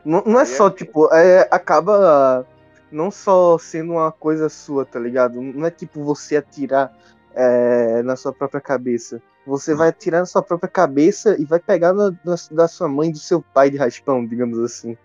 [0.03, 2.45] Não, não é é só, tipo, é, acaba
[2.93, 5.41] não só sendo uma coisa sua, tá ligado?
[5.41, 6.95] Não é tipo você atirar
[7.33, 9.21] é, na sua própria cabeça.
[9.45, 13.11] Você vai atirar na sua própria cabeça e vai pegar na, na, da sua mãe
[13.11, 14.97] do seu pai de raspão, digamos assim.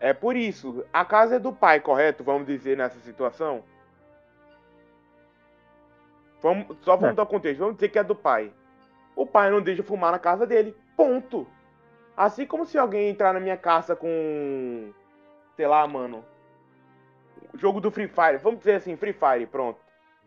[0.00, 0.84] É por isso.
[0.92, 2.24] A casa é do pai, correto?
[2.24, 3.62] Vamos dizer nessa situação?
[6.40, 7.16] Vamos, só vamos É.
[7.16, 7.60] dar contexto.
[7.60, 8.52] Vamos dizer que é do pai.
[9.14, 10.74] O pai não deixa fumar na casa dele.
[10.96, 11.46] Ponto.
[12.16, 14.90] Assim como se alguém entrar na minha casa com.
[15.56, 16.24] Sei lá, mano.
[17.54, 18.38] Jogo do Free Fire.
[18.42, 19.78] Vamos dizer assim, Free Fire, pronto.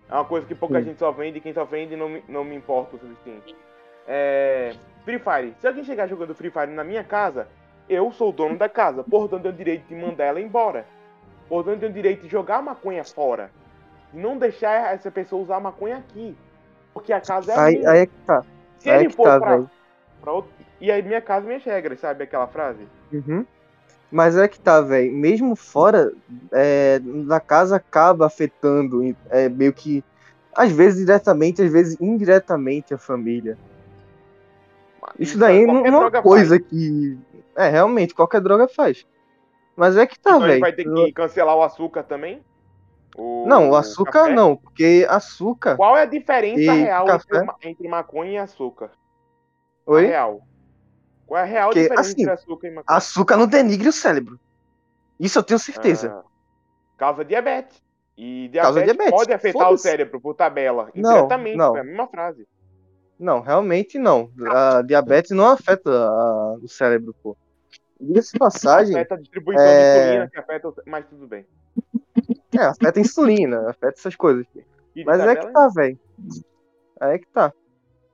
[0.10, 0.86] É uma coisa que pouca Sim.
[0.86, 3.56] gente só vende quem só vende não me, não me importa o suficiente.
[4.08, 4.73] É.
[5.04, 5.54] Free Fire.
[5.60, 7.47] Se alguém chegar jogando Free Fire na minha casa,
[7.89, 9.04] eu sou o dono da casa.
[9.04, 10.86] Portanto, eu tenho o direito de mandar ela embora.
[11.47, 13.51] Portanto, eu tenho o direito de jogar a maconha fora.
[14.13, 16.36] E não deixar essa pessoa usar a maconha aqui.
[16.93, 17.89] Porque a casa é Aí, minha.
[17.89, 18.43] aí é que tá.
[18.80, 19.63] Se aí ele é que for tá, pra,
[20.21, 20.51] pra outro.
[20.80, 22.88] E aí, minha casa, minhas regras, sabe aquela frase?
[23.12, 23.45] Uhum.
[24.15, 25.12] Mas é que tá, velho.
[25.12, 26.10] Mesmo fora,
[26.54, 30.01] é, na casa acaba afetando é, meio que.
[30.56, 33.58] Às vezes diretamente, às vezes indiretamente a família.
[35.19, 37.17] Isso daí não qualquer não é uma coisa que.
[37.58, 39.06] É, realmente, qualquer droga faz.
[39.75, 40.38] Mas é que tá, faz.
[40.43, 40.62] Então velho.
[40.62, 42.41] vai ter que cancelar o açúcar também?
[43.17, 45.75] O- Não, o açúcar não, porque açúcar.
[45.75, 47.36] Qual é a diferença real café?
[47.36, 48.91] entre, ma- entre maconha e açúcar?
[49.86, 50.06] A Oi?
[50.06, 50.41] real.
[51.26, 52.98] Qual é a real Porque, diferença assim, entre açúcar e maconha?
[52.98, 54.40] Açúcar não denigre o cérebro.
[55.20, 56.12] Isso eu tenho certeza.
[56.14, 56.24] Ah,
[56.98, 57.84] causa diabetes.
[58.18, 60.90] E Causa diabetes, diabetes, pode afetar o cérebro por tabela.
[60.96, 61.76] Não, Indiretamente, não.
[61.76, 62.48] é a mesma frase.
[63.20, 64.30] Não, realmente não.
[64.48, 67.36] A diabetes não afeta a- o cérebro, pô.
[68.00, 70.76] Diga-se passagem, Afeta a distribuição é- de insulina, que afeta o...
[70.86, 71.46] Mas tudo bem.
[72.54, 74.46] é, afeta a insulina, afeta essas coisas.
[75.06, 76.00] Mas é que tá, velho.
[77.02, 77.54] Aí é que tá.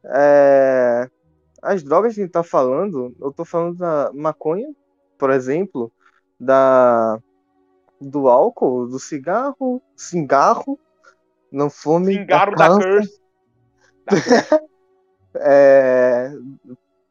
[0.04, 1.08] É,
[1.62, 4.68] As drogas que a gente tá falando, eu tô falando da maconha,
[5.18, 5.92] por exemplo,
[6.40, 7.20] da
[8.00, 10.80] do álcool, do cigarro, cigarro,
[11.52, 13.22] não fume, Cingaro é da Curse.
[15.36, 16.32] é,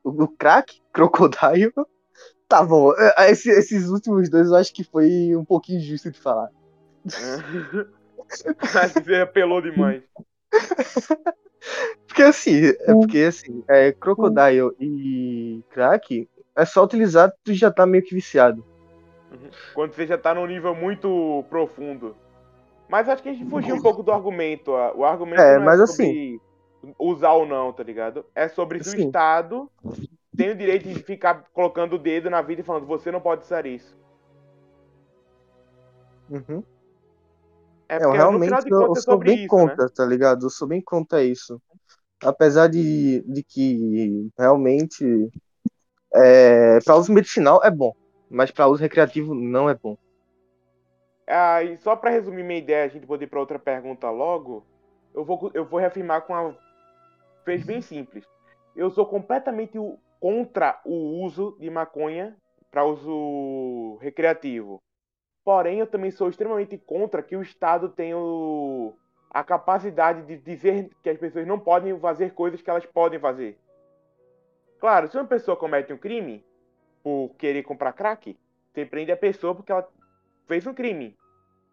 [0.02, 1.72] o crack, crocodile.
[2.48, 6.20] Tá bom, é, esse- esses últimos dois eu acho que foi um pouquinho injusto de
[6.20, 6.50] falar.
[7.04, 10.02] Mas você apelou demais.
[12.06, 17.86] Porque assim, é porque assim, é, crocodile e crack é só utilizar tu já tá
[17.86, 18.64] meio que viciado.
[19.74, 22.16] Quando você já tá num nível muito profundo.
[22.88, 24.72] Mas acho que a gente fugiu um pouco do argumento.
[24.72, 24.92] ó.
[24.96, 26.40] O argumento É, não mas é sobre assim-
[26.98, 28.24] usar ou não, tá ligado?
[28.34, 29.00] É sobre se o.
[29.06, 29.70] Estado
[30.36, 33.44] tem o direito de ficar colocando o dedo na vida e falando, você não pode
[33.44, 33.96] usar isso.
[36.28, 36.62] Uhum.
[37.90, 39.62] É eu realmente eu, eu é sou bem isso, né?
[39.64, 40.46] contra, tá ligado?
[40.46, 41.60] Eu sou bem contra isso.
[42.22, 45.28] Apesar de, de que realmente
[46.14, 47.92] é, para uso medicinal é bom,
[48.30, 49.96] mas para uso recreativo não é bom.
[51.26, 54.64] Ah, e só pra resumir minha ideia, a gente poder ir pra outra pergunta logo,
[55.14, 56.56] eu vou, eu vou reafirmar com uma
[57.44, 58.24] fez bem simples.
[58.76, 59.78] Eu sou completamente
[60.20, 62.36] contra o uso de maconha
[62.70, 64.80] para uso recreativo.
[65.50, 68.94] Porém, eu também sou extremamente contra que o Estado tenha o-
[69.28, 73.58] a capacidade de dizer que as pessoas não podem fazer coisas que elas podem fazer.
[74.78, 76.46] Claro, se uma pessoa comete um crime
[77.02, 78.38] por querer comprar crack,
[78.72, 79.88] você prende a pessoa porque ela
[80.46, 81.18] fez um crime.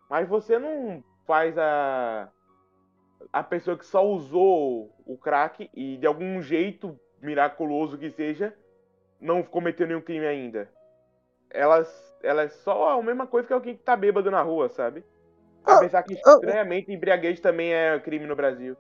[0.10, 2.32] Mas você não faz a
[3.32, 8.58] a pessoa que só usou o crack e de algum jeito miraculoso que seja
[9.22, 10.68] não cometeu nenhum crime ainda.
[11.52, 11.86] Ela,
[12.24, 15.04] ela é só a mesma coisa que alguém que tá bêbado na rua, sabe?
[15.66, 18.76] A Ah, pensar que ah, estranhamente embriaguez também é crime no Brasil.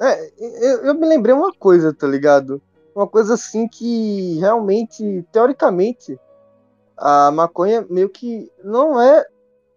[0.00, 2.60] É, eu, eu me lembrei uma coisa, tá ligado?
[2.94, 6.18] Uma coisa assim que realmente, teoricamente,
[6.96, 9.24] a maconha meio que não é,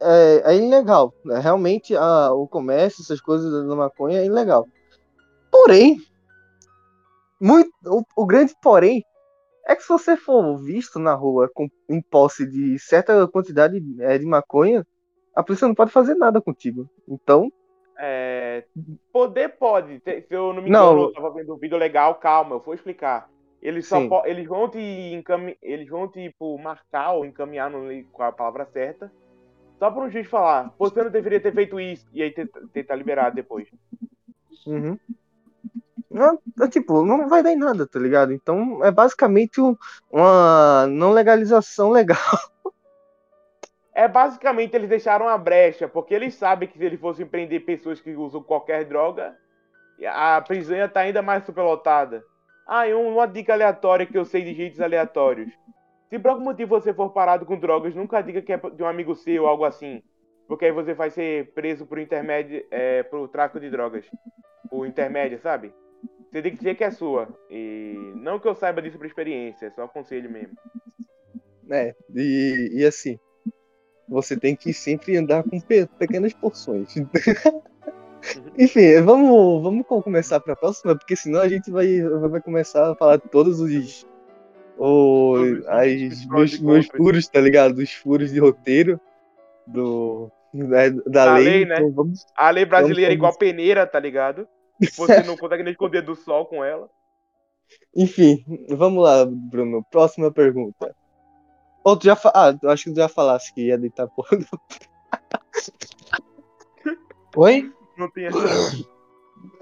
[0.02, 1.14] é, é ilegal.
[1.24, 1.40] né?
[1.40, 4.68] Realmente a, o comércio, essas coisas da maconha é ilegal.
[5.52, 5.98] Porém,
[7.40, 9.04] muito, o, o grande porém
[9.68, 14.18] é que se você for visto na rua com, em posse de certa quantidade é,
[14.18, 14.86] de maconha,
[15.36, 16.90] a polícia não pode fazer nada contigo.
[17.08, 17.52] Então,
[18.00, 18.64] É,
[19.12, 20.00] poder pode.
[20.04, 20.92] Se eu não me Não.
[20.94, 23.30] engano, eu tava vendo um vídeo legal, calma, eu vou explicar.
[23.62, 25.58] Eles, só po- eles vão te encami...
[25.62, 29.12] eles vão tipo marcar ou encaminhar não com a palavra certa.
[29.80, 32.96] Só para um juiz falar, você não deveria ter feito isso e aí tenta- tentar
[32.96, 33.68] liberar depois.
[34.66, 34.98] Uhum.
[36.10, 38.32] Não, é tipo, não vai dar em nada, tá ligado?
[38.34, 39.76] Então é basicamente um-
[40.10, 42.18] uma não legalização legal.
[43.94, 48.00] É basicamente eles deixaram a brecha, porque eles sabem que se eles fossem prender pessoas
[48.00, 49.36] que usam qualquer droga,
[50.06, 52.24] a prisão ia estar ainda mais superlotada.
[52.68, 55.52] Ah, e um- uma dica aleatória que eu sei de jeitos aleatórios.
[56.10, 58.88] Se por algum motivo você for parado com drogas, nunca diga que é de um
[58.88, 60.04] amigo seu ou algo assim.
[60.48, 64.06] Porque aí você vai ser preso por intermédio, é, por tráfico de drogas.
[64.70, 65.74] Por intermédio, sabe?
[66.32, 67.28] Você tem que dizer que é sua.
[67.50, 70.56] E não que eu saiba disso por experiência, é só conselho mesmo.
[71.70, 73.18] É, e, e assim,
[74.08, 76.94] você tem que sempre andar com pe- pequenas porções.
[78.58, 82.96] Enfim, vamos, vamos começar para a próxima, porque senão a gente vai, vai começar a
[82.96, 84.06] falar todos os.
[84.78, 87.78] os as, meus, meus furos, tá ligado?
[87.78, 89.00] Os furos de roteiro
[89.66, 91.44] do, da, da Da lei.
[91.46, 91.76] lei, né?
[91.76, 94.48] então vamos, A lei brasileira é Vamos igual peneira, tá ligado?
[94.96, 96.90] Você não consegue nem esconder do sol com ela.
[97.96, 99.84] enfim, vamos lá, Bruno.
[99.92, 100.96] Próxima pergunta.
[101.84, 102.32] Ou tu já fa...
[102.36, 104.38] Ah, eu acho que tu já falasse que ia deitar porra.
[107.36, 107.72] Oi?
[107.98, 108.38] Não tem essa.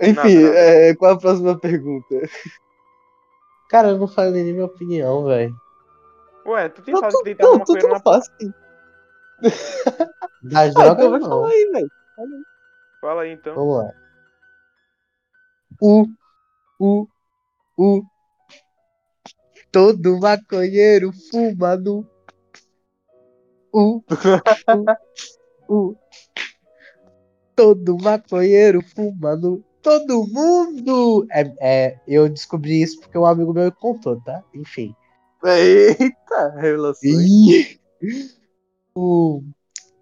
[0.02, 0.58] Enfim, Nada, nada.
[0.58, 2.16] é, qual a próxima pergunta?
[3.70, 5.56] Cara, eu não falei nem minha opinião, velho.
[6.46, 8.26] Ué, tu tem Não, fase tu, de deitar uma coisa não na faz.
[10.44, 11.92] Das Ah, drogas, então vai falar aí, velho.
[13.02, 13.56] Fala aí então.
[13.56, 13.94] Vamos lá.
[15.82, 16.06] O,
[16.80, 17.08] o,
[17.78, 18.04] o.
[19.72, 22.08] Todo maconheiro fuma no.
[23.72, 24.02] O,
[25.68, 25.96] o, o.
[27.56, 29.64] Todo maconheiro fuma no.
[29.82, 31.28] Todo mundo!
[31.32, 34.44] É, é, eu descobri isso porque um amigo meu contou, tá?
[34.54, 34.96] Enfim.
[35.44, 37.04] Eita, revelações.
[37.04, 37.80] Ih!
[38.96, 39.44] O-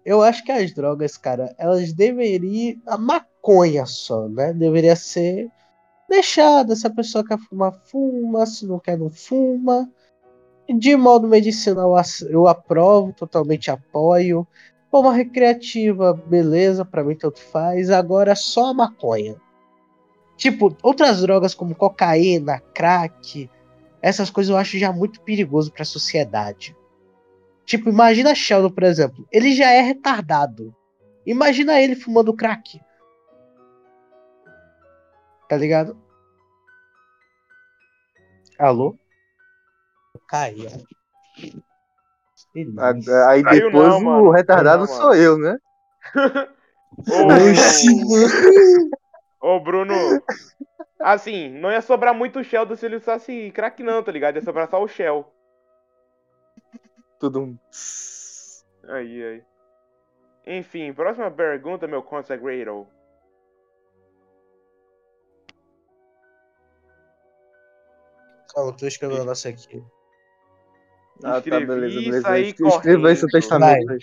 [0.04, 2.80] eu acho que as drogas, cara, elas deveriam.
[2.86, 4.52] A maconha só, né?
[4.52, 5.50] Deveria ser
[6.08, 6.74] deixada.
[6.76, 8.46] Se a pessoa quer fumar, fuma.
[8.46, 9.90] Se não quer, não fuma.
[10.68, 11.94] De modo medicinal,
[12.28, 14.46] eu aprovo, totalmente apoio.
[14.90, 17.90] Forma recreativa, beleza, pra mim tanto faz.
[17.90, 19.36] Agora só a maconha.
[20.36, 23.48] Tipo, outras drogas como cocaína, crack,
[24.04, 26.76] essas coisas eu acho já muito perigoso pra sociedade.
[27.64, 29.26] Tipo, imagina Sheldon, por exemplo.
[29.32, 30.74] Ele já é retardado.
[31.24, 32.78] Imagina ele fumando crack.
[35.48, 35.96] Tá ligado?
[38.58, 38.96] Alô?
[40.28, 40.68] Caiu.
[43.28, 44.24] Aí Caiu depois não, mano.
[44.24, 45.58] o retardado Caiu sou eu, né?
[49.40, 49.94] Ô, ô, Bruno.
[51.00, 54.36] Assim, não ia sobrar muito Sheldon se ele usasse crack, não, tá ligado?
[54.36, 55.30] Ia sobrar só o Shell.
[57.18, 57.58] Tudo um.
[58.88, 59.42] Aí, aí.
[60.46, 62.86] Enfim, próxima pergunta, meu consagrator.
[68.54, 69.82] Calma, tô escrevendo o nosso aqui.
[71.22, 72.20] Ah, tá, beleza, beleza.
[72.22, 73.86] saí Escreva aí seu testamento.
[73.86, 73.98] Vai.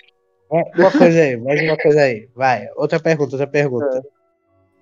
[0.54, 2.30] É, Uma coisa aí, mais uma coisa aí.
[2.36, 4.04] Vai, outra pergunta, outra pergunta.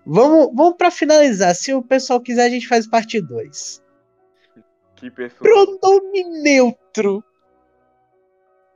[0.05, 1.53] Vamos, vamos pra finalizar.
[1.53, 3.83] Se o pessoal quiser, a gente faz parte 2.
[4.95, 5.41] Que pessoa.
[5.41, 7.23] Pronome neutro.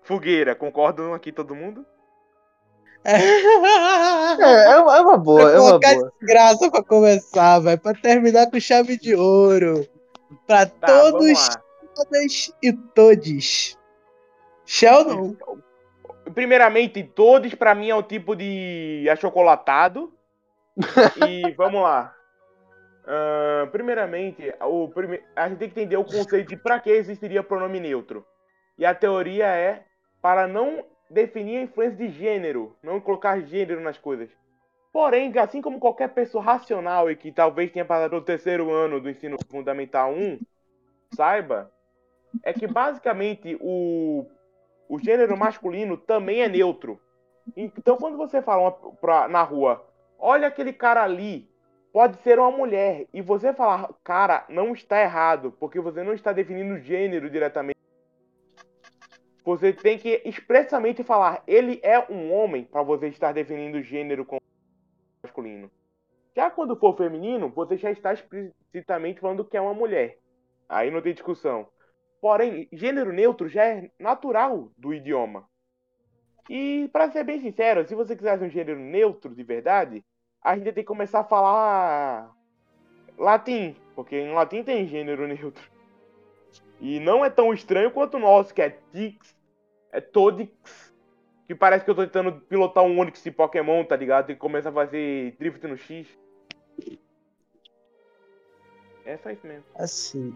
[0.03, 1.85] Fogueira, concordam aqui todo mundo?
[3.03, 6.13] É, é uma, é uma boa, é uma colocar boa.
[6.19, 7.77] desgraça pra começar, vai.
[7.77, 9.85] Pra terminar com chave de ouro.
[10.47, 11.49] Pra Tá, todos,
[11.95, 13.77] todas e todes.
[14.65, 15.35] Sheldon?
[16.33, 20.13] Primeiramente, todos pra mim é o tipo de achocolatado.
[21.27, 22.15] e vamos lá.
[23.05, 25.21] Ahn, primeiramente, o prime...
[25.35, 28.25] a gente tem que entender o conceito de pra que existiria pronome neutro.
[28.77, 29.83] E a teoria é
[30.21, 34.29] para não definir a influência de gênero, não colocar gênero nas coisas.
[34.93, 39.09] Porém, assim como qualquer pessoa racional e que talvez tenha passado o terceiro ano do
[39.09, 40.39] ensino fundamental 1,
[41.15, 41.71] saiba,
[42.43, 44.25] é que basicamente o,
[44.87, 47.01] o gênero masculino também é neutro.
[47.57, 49.83] Então, quando você fala uma- pra- na rua,
[50.19, 51.49] olha aquele cara ali,
[51.91, 56.31] pode ser uma mulher, e você falar, cara, não está errado, porque você não está
[56.31, 57.73] definindo gênero diretamente.
[59.43, 64.42] Você tem que expressamente falar, ele é um homem, para você estar definindo gênero como
[65.23, 65.71] masculino.
[66.35, 70.17] Já quando for feminino, você já está explicitamente falando que é uma mulher.
[70.67, 71.67] Aí não tem discussão.
[72.19, 75.47] Porém, gênero neutro já é natural do idioma.
[76.49, 80.03] E para ser bem sincero, se você quisesse um gênero neutro de verdade,
[80.41, 82.31] a gente tem que começar a falar
[83.17, 85.71] latim, porque em latim tem gênero neutro.
[86.81, 89.37] E não é tão estranho quanto o nosso, que é Tix,
[89.91, 90.92] é Todix,
[91.47, 94.27] que parece que eu tô tentando pilotar um Onix de Pokémon, tá ligado?
[94.27, 96.07] Tem que começar a fazer drift no X.
[99.05, 99.65] É só isso mesmo.
[99.75, 100.35] Assim,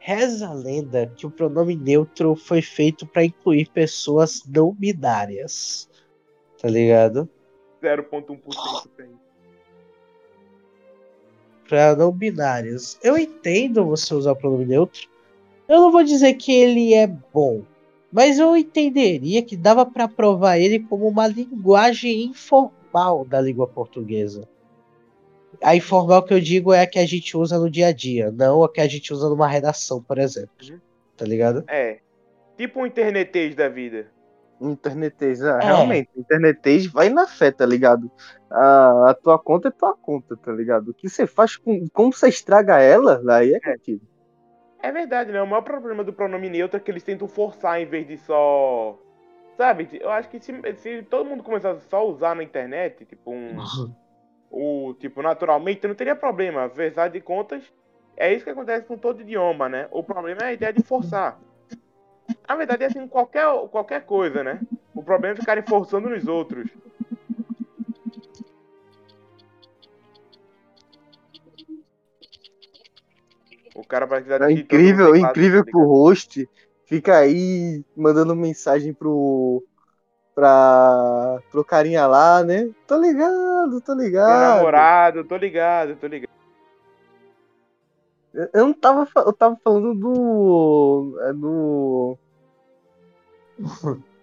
[0.00, 5.88] reza a lenda que o pronome neutro foi feito pra incluir pessoas não binárias.
[6.60, 7.28] Tá ligado?
[7.80, 9.10] 0.1% tem.
[11.68, 12.98] Pra não binários.
[13.02, 15.08] Eu entendo você usar o pronome neutro.
[15.68, 17.62] Eu não vou dizer que ele é bom,
[18.14, 24.48] Mas eu entenderia que dava para provar ele como uma linguagem informal da língua portuguesa.
[25.60, 28.30] A informal que eu digo é a que a gente usa no dia a dia,
[28.30, 30.52] não a que a gente usa numa redação, por exemplo.
[30.62, 30.78] Uhum.
[31.16, 31.64] Tá ligado?
[31.66, 31.98] É.
[32.56, 34.06] Tipo um internetês da vida.
[34.60, 35.64] Internetês, ah, É.
[35.64, 38.08] realmente, internetês vai na fé, tá ligado?
[38.48, 40.92] A, a tua conta é tua conta, tá ligado?
[40.92, 41.88] O que você faz com.
[41.92, 44.02] Como você estraga ela, aí é contigo.
[44.04, 44.13] É
[44.90, 45.40] verdade, né?
[45.40, 48.98] O maior problema do pronome neutro é que eles tentam forçar em vez de só.
[49.56, 49.88] Sabe?
[49.92, 53.56] Eu acho que se, se todo mundo começasse só a usar na internet, tipo um.
[54.50, 56.64] o tipo naturalmente, não teria problema.
[56.64, 57.62] Apesar de contas,
[58.16, 59.88] é isso que acontece com todo idioma, né?
[59.90, 61.38] O problema é a ideia de forçar.
[62.48, 64.60] Na verdade, é assim qualquer, qualquer coisa, né?
[64.94, 66.70] O problema é ficarem forçando nos outros.
[73.74, 76.48] O cara que tá É incrível, teclado, incrível tá pro host.
[76.86, 79.62] Fica aí mandando mensagem pro.
[80.34, 82.68] Pra, pro carinha lá, né?
[82.88, 84.56] Tô ligado, tô Meu ligado.
[84.56, 86.28] namorado, tô ligado, tô ligado.
[88.32, 91.16] Eu eu não tava, eu tava falando do.
[91.22, 92.18] é, do.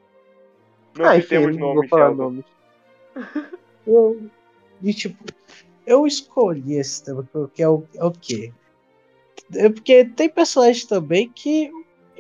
[0.98, 2.24] Não ah, enfim, não vou nomes, falar Sheldon.
[2.24, 2.46] nomes.
[3.88, 4.30] Eu,
[4.84, 5.18] e tipo,
[5.88, 8.54] eu escolhi esse tema porque é o, é o quê?
[9.56, 11.72] É porque tem personagens também que,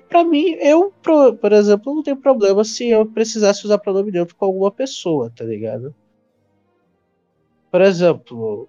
[0.09, 4.45] pra mim, eu, por, exemplo, não tenho problema se eu precisasse usar pronome neutro com
[4.45, 5.93] alguma pessoa, tá ligado?
[7.71, 8.67] Por exemplo,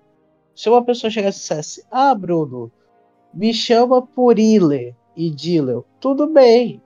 [0.55, 2.71] se uma pessoa chegasse e dissesse, ah, Bruno,
[3.35, 6.81] me chama por Ile e Dillel, tudo bem.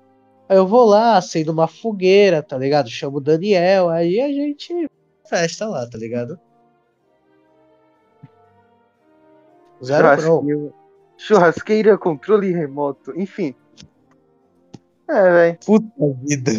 [0.48, 2.88] Aí eu vou lá, acendo uma fogueira, tá ligado?
[2.88, 4.88] Chamo o Daniel, aí a gente
[5.28, 6.38] festa lá, tá ligado?
[9.82, 10.85] Zero pro.
[11.18, 13.54] Churrasqueira, controle remoto, enfim.
[15.08, 15.58] É, velho.
[15.64, 15.86] Puta
[16.22, 16.52] vida.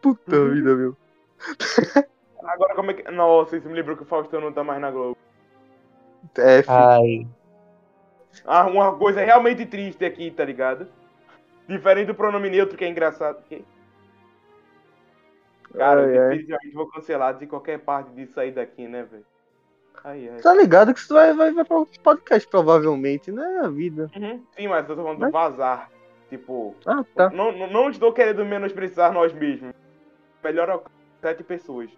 [0.00, 0.50] Puta Uhum.
[0.54, 0.96] vida, meu.
[2.44, 3.10] Agora como é que.
[3.10, 5.16] Nossa, isso me lembrou que o Faustão não tá mais na Globo.
[6.38, 6.74] É, filho.
[6.74, 7.26] Ai.
[8.44, 10.86] Ah, uma coisa realmente triste aqui, tá ligado?
[11.68, 13.42] Diferente do pronome neutro, que é engraçado.
[13.48, 13.64] Que...
[15.74, 16.28] Cara, Ai, eu ai.
[16.30, 19.24] definitivamente vou cancelar de qualquer parte disso aí daqui, né, velho?
[20.04, 20.40] Ai, ai.
[20.40, 23.60] Tá ligado que isso vai, vai, vai pro podcast, provavelmente, né?
[23.62, 24.10] A vida.
[24.16, 24.42] Uhum.
[24.56, 25.90] Sim, mas eu tô falando do Mas- vazar.
[26.28, 27.28] Tipo, Ah, tá.
[27.30, 29.72] não, não, não estou querendo menosprezar nós mesmos.
[30.44, 30.80] Melhor é
[31.20, 31.90] sete pessoas.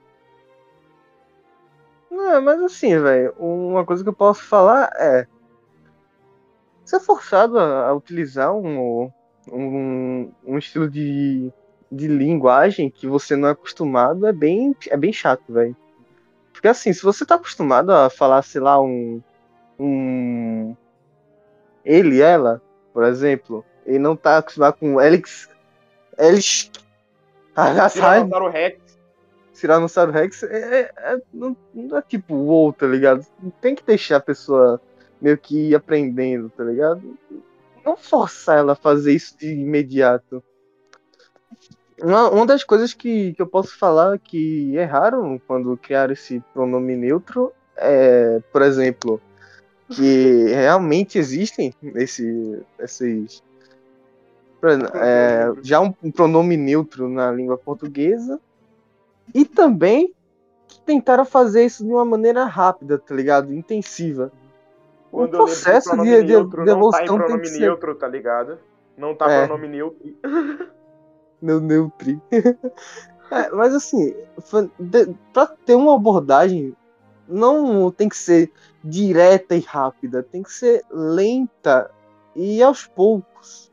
[2.11, 5.26] Não, mas assim, velho, uma coisa que eu posso falar é.
[6.84, 9.11] Você é forçado a, a utilizar um,
[9.51, 11.51] um, um estilo de,
[11.90, 15.76] de linguagem que você não é acostumado é bem, é bem chato, velho.
[16.62, 19.20] Porque assim, se você tá acostumado a falar, sei lá, um.
[19.76, 20.76] um
[21.84, 22.62] ele, ela,
[22.94, 25.48] por exemplo, e não tá acostumado com Elix.
[26.16, 26.70] Elix.
[27.52, 28.80] Tiranossauro Rex.
[29.52, 33.26] Tiranossauro Rex é, é- é- não, não é tipo WoW, tá ligado?
[33.60, 34.80] Tem que deixar a pessoa
[35.20, 37.18] meio que ir aprendendo, tá ligado?
[37.84, 40.40] Não forçar ela a fazer isso de imediato.
[42.03, 46.96] Uma, uma das coisas que, que eu posso falar que erraram quando criaram esse pronome
[46.96, 49.20] neutro é, por exemplo,
[49.88, 53.42] que realmente existem esse, esses.
[54.94, 58.40] é, já um, um pronome neutro na língua portuguesa
[59.34, 60.12] e também
[60.66, 63.53] que tentaram fazer isso de uma maneira rápida, tá ligado?
[63.53, 64.32] Intensiva.
[65.11, 67.94] O Quando que processo de, de, neutro de não tá em evolução pronome ser neutro,
[67.94, 68.59] tá ligado?
[68.96, 69.46] Não tá É.
[69.46, 70.16] pronome neutro.
[71.43, 72.20] meu neutri.
[73.30, 74.14] É, mas assim,
[75.32, 76.76] pra ter uma abordagem,
[77.26, 78.53] não tem que ser
[78.84, 81.90] direta e rápida, tem que ser lenta
[82.36, 83.72] e aos poucos,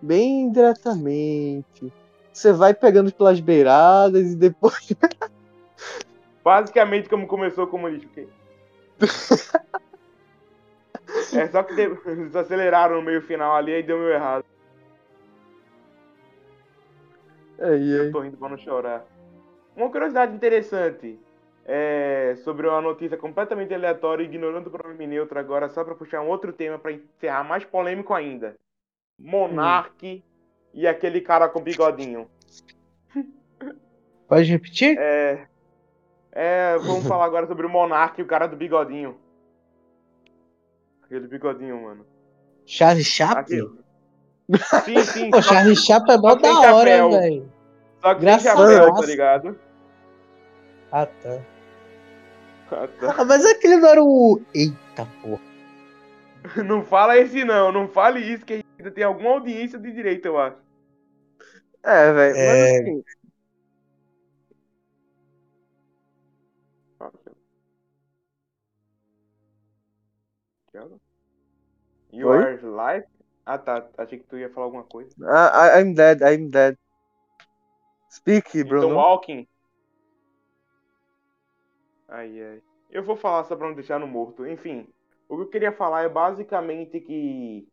[0.00, 1.92] bem diretamente.
[2.32, 4.90] Você vai pegando pelas beiradas e depois.
[6.44, 8.08] Basicamente como começou o comunismo.
[11.34, 14.44] é só que eles aceleraram no meio final ali e deu meio errado.
[17.60, 19.04] Aí, Eu tô rindo pra não chorar.
[19.76, 21.18] Uma curiosidade interessante
[21.64, 26.28] é sobre uma notícia completamente aleatória, ignorando o pronome neutro agora, só pra puxar um
[26.28, 28.56] outro tema pra encerrar mais polêmico ainda.
[29.18, 30.24] Monark
[30.72, 32.28] e aquele cara com bigodinho.
[34.26, 34.96] Pode repetir?
[34.98, 35.46] É.
[36.32, 39.18] É, vamos falar agora sobre o Monark e o cara do bigodinho.
[41.02, 42.06] Aquele bigodinho, mano.
[42.64, 43.40] Charlie Chaplin?
[43.40, 43.89] Aquilo.
[44.84, 45.30] Sim, sim.
[45.30, 47.10] Pô, Charlie Chaplin é mó tem da hora, chapéu.
[47.10, 47.52] velho.
[48.00, 49.06] só que tem Graças chapéu, a tá Deus.
[49.06, 49.58] ligado?
[50.92, 51.38] Ah, tá.
[52.72, 53.14] Ah, tá.
[53.18, 54.40] Ah, mas aquele não era o.
[54.54, 55.50] Eita porra.
[56.64, 60.38] Não fala esse não, não fale isso, que ainda tem alguma audiência de direito, eu
[60.38, 60.56] acho.
[61.82, 62.36] É, velho.
[62.36, 62.72] É.
[62.72, 63.02] Mas assim,
[72.12, 72.38] You Oi?
[72.38, 73.04] are live?
[73.44, 75.14] Ah tá, achei que tu ia falar alguma coisa.
[75.22, 76.76] I, I- I'm dead, I'm dead.
[78.10, 78.94] Speak, Então Bruno.
[78.94, 79.46] walking.
[82.08, 82.62] Ai ai.
[82.90, 84.46] Eu vou falar só pra não deixar no morto.
[84.46, 84.86] Enfim,
[85.28, 87.68] o que eu queria falar é basicamente que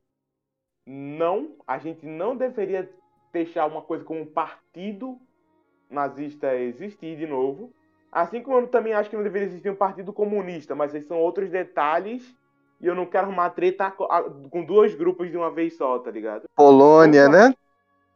[0.86, 2.90] não, a gente não deveria
[3.34, 5.20] deixar uma coisa como um partido
[5.90, 7.74] nazista existir de novo.
[8.12, 11.20] Assim como eu também acho que não deveria existir um partido comunista, mas esses são
[11.20, 12.36] outros detalhes
[12.80, 16.48] e eu não quero arrumar treta com dois grupos de uma vez só, tá ligado?
[16.56, 17.54] Polônia, né?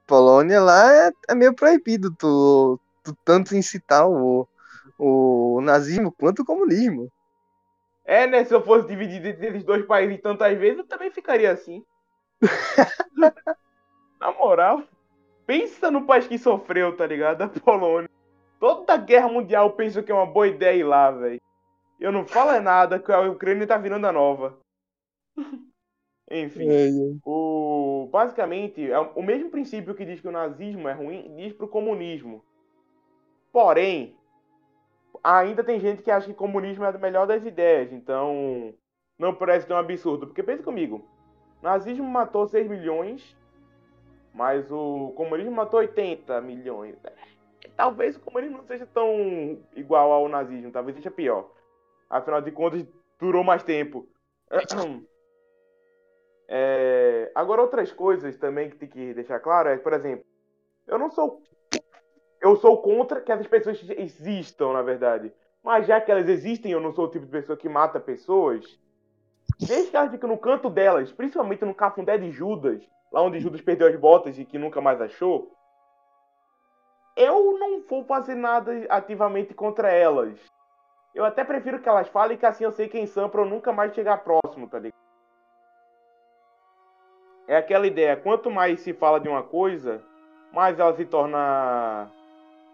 [0.06, 4.48] Polônia lá é, é meio proibido tu, tu tanto incitar o,
[5.00, 7.12] o nazismo quanto o comunismo.
[8.06, 8.44] É, né?
[8.44, 11.84] Se eu fosse dividido entre esses dois países tantas vezes, eu também ficaria assim.
[14.20, 14.84] Na moral,
[15.46, 17.44] pensa no país que sofreu, tá ligado?
[17.44, 18.10] A Polônia.
[18.60, 21.42] Toda guerra mundial eu penso que é uma boa ideia ir lá, velho.
[22.02, 24.58] Eu não falo é nada, que a Ucrânia tá virando a nova.
[26.32, 27.20] Enfim.
[27.24, 31.68] O, basicamente, é o mesmo princípio que diz que o nazismo é ruim, diz pro
[31.68, 32.44] comunismo.
[33.52, 34.18] Porém,
[35.24, 38.74] ainda tem gente que acha que comunismo é a melhor das ideias, então
[39.20, 40.26] não parece tão absurdo.
[40.26, 41.08] Porque pensa comigo,
[41.62, 43.38] nazismo matou 6 milhões,
[44.34, 46.96] mas o comunismo matou 80 milhões.
[47.76, 51.61] Talvez o comunismo não seja tão igual ao nazismo, talvez seja pior.
[52.12, 52.86] Afinal de contas,
[53.20, 54.08] durou mais tempo.
[56.54, 60.26] É, Agora, outras coisas também que tem que deixar claro é, por exemplo,
[60.86, 61.42] eu não sou.
[62.42, 65.32] Eu sou contra que essas pessoas existam, na verdade.
[65.64, 68.66] Mas já que elas existem, eu não sou o tipo de pessoa que mata pessoas.
[69.60, 72.84] Desde que elas no canto delas, principalmente no cafundé de Judas,
[73.14, 75.52] lá onde Judas perdeu as botas e que nunca mais achou,
[77.16, 80.38] eu não vou fazer nada ativamente contra elas.
[81.14, 83.72] Eu até prefiro que elas falem que assim eu sei quem são pra eu nunca
[83.74, 84.96] mais chegar próximo, tá ligado?
[87.48, 90.02] É aquela ideia, quanto mais se fala de uma coisa,
[90.54, 92.10] mais ela se torna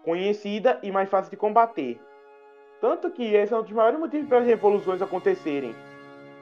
[0.04, 2.00] conhecida e mais fácil de combater.
[2.80, 5.74] Tanto que esse é um dos maiores motivos para as revoluções acontecerem.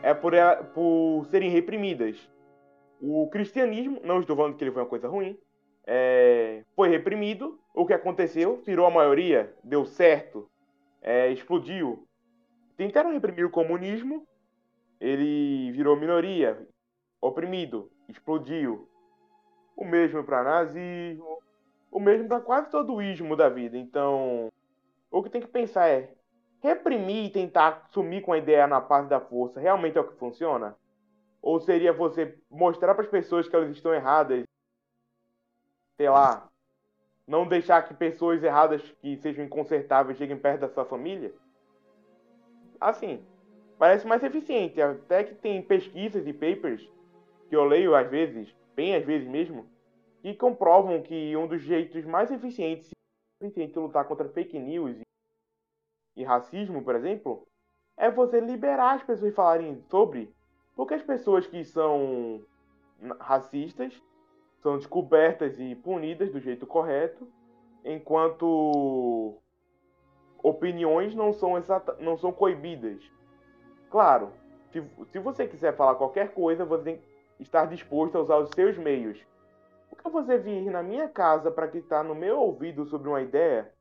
[0.02, 2.28] É por, ela- por serem reprimidas.
[3.00, 5.38] O cristianismo, não estou falando que ele foi uma coisa ruim,
[5.86, 7.58] é, foi reprimido.
[7.74, 8.62] O que aconteceu?
[8.66, 10.48] Virou a maioria, deu certo,
[11.06, 12.04] é, explodiu.
[12.76, 14.26] Tentaram reprimir o comunismo,
[15.00, 16.68] ele virou minoria,
[17.20, 18.88] oprimido, explodiu.
[19.76, 21.38] O mesmo para nazismo,
[21.92, 23.78] o mesmo para quase todo o ismo da vida.
[23.78, 24.48] Então,
[25.10, 26.12] o que tem que pensar é:
[26.60, 30.18] reprimir e tentar sumir com a ideia na paz da força realmente é o que
[30.18, 30.76] funciona?
[31.40, 34.44] Ou seria você mostrar para as pessoas que elas estão erradas?
[35.96, 36.50] Sei lá,
[37.26, 41.34] não deixar que pessoas erradas que sejam inconsertáveis cheguem perto da sua família?
[42.80, 43.24] Assim,
[43.78, 44.80] parece mais eficiente.
[44.80, 46.88] Até que tem pesquisas e papers
[47.48, 49.68] que eu leio às vezes, bem às vezes mesmo,
[50.22, 52.90] que comprovam que um dos jeitos mais eficientes
[53.40, 54.96] eficiente de lutar contra fake news
[56.16, 57.46] e racismo, por exemplo,
[57.96, 60.34] é você liberar as pessoas falarem sobre,
[60.74, 62.44] porque as pessoas que são
[63.20, 64.00] racistas
[64.66, 67.28] são descobertas e punidas do jeito correto,
[67.84, 69.40] enquanto
[70.42, 73.00] opiniões não são exata, não são coibidas.
[73.88, 74.32] Claro,
[74.72, 78.50] se, se você quiser falar qualquer coisa, você tem que estar disposto a usar os
[78.56, 79.24] seus meios.
[79.88, 83.72] Porque você vir na minha casa para gritar no meu ouvido sobre uma ideia,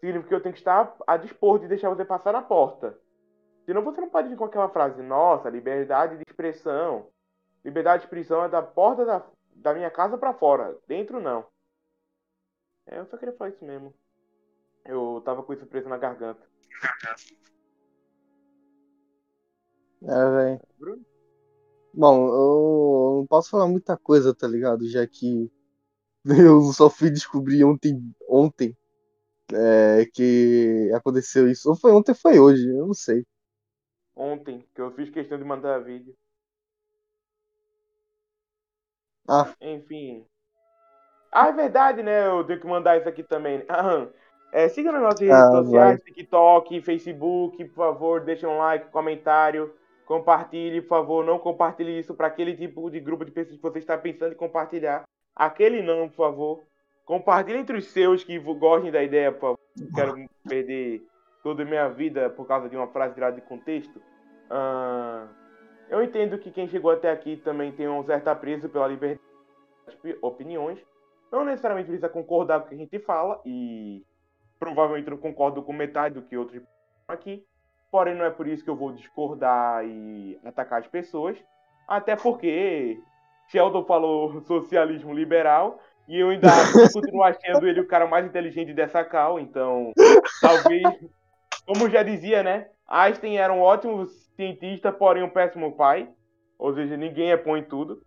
[0.00, 2.98] significa que eu tenho que estar a dispor de deixar você passar na porta.
[3.64, 7.06] Senão você não pode vir com aquela frase, nossa, liberdade de expressão.
[7.64, 9.22] Liberdade de expressão é da porta da,
[9.58, 11.46] da minha casa para fora, dentro não.
[12.86, 13.94] É, eu só queria falar isso mesmo.
[14.84, 16.42] Eu tava com isso preso na garganta.
[20.02, 20.60] É, velho.
[20.78, 21.04] Bruno?
[21.92, 24.88] Bom, eu não posso falar muita coisa, tá ligado?
[24.88, 25.50] Já que
[26.24, 28.76] eu só fui descobrir ontem, ontem
[29.52, 31.68] é, que aconteceu isso.
[31.68, 33.26] Ou foi ontem ou foi hoje, eu não sei.
[34.14, 36.14] Ontem, que eu fiz questão de mandar vídeo.
[39.28, 40.24] Ah, Enfim.
[41.30, 42.26] Ah, é verdade, né?
[42.26, 43.64] Eu tenho que mandar isso aqui também.
[43.68, 44.10] Aham.
[44.50, 49.74] É, siga nas nossas redes Ah, sociais, TikTok, Facebook, por favor, deixe um like, comentário,
[50.06, 53.78] compartilhe, por favor, não compartilhe isso para aquele tipo de grupo de pessoas que você
[53.78, 55.02] está pensando em compartilhar.
[55.36, 56.62] Aquele não, por favor.
[57.04, 59.58] Compartilhe entre os seus que gostem da ideia, por favor.
[59.76, 60.14] Não quero
[60.48, 61.02] perder
[61.42, 64.00] toda a minha vida por causa de uma frase tirada de contexto.
[64.50, 65.26] Ah,
[65.90, 69.20] eu entendo que quem chegou até aqui também tem um certo apreço pela liberdade
[70.02, 70.78] de opiniões.
[71.32, 74.04] não necessariamente precisa concordar com o que a gente fala, e
[74.58, 76.62] provavelmente não concordo com metade do que outros
[77.06, 77.44] aqui.
[77.90, 81.38] Porém, não é por isso que eu vou discordar e atacar as pessoas.
[81.86, 83.00] Até porque
[83.48, 86.48] Sheldon falou socialismo liberal e eu ainda
[86.92, 89.40] continuo achando ele o cara mais inteligente dessa cal.
[89.40, 89.92] Então,
[90.40, 90.82] talvez,
[91.66, 92.68] como já dizia, né?
[92.86, 94.06] Einstein era um ótimo
[94.38, 96.08] cientista, porém um péssimo pai.
[96.56, 98.00] Ou seja, ninguém é bom em tudo.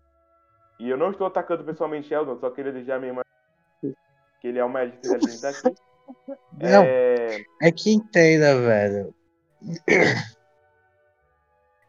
[0.79, 3.21] E eu não estou atacando pessoalmente Sheldon, só queria deixar mesmo
[4.39, 5.61] que ele é o mais inteligente daqui.
[6.59, 7.45] Não, é...
[7.61, 9.13] é que entenda, velho.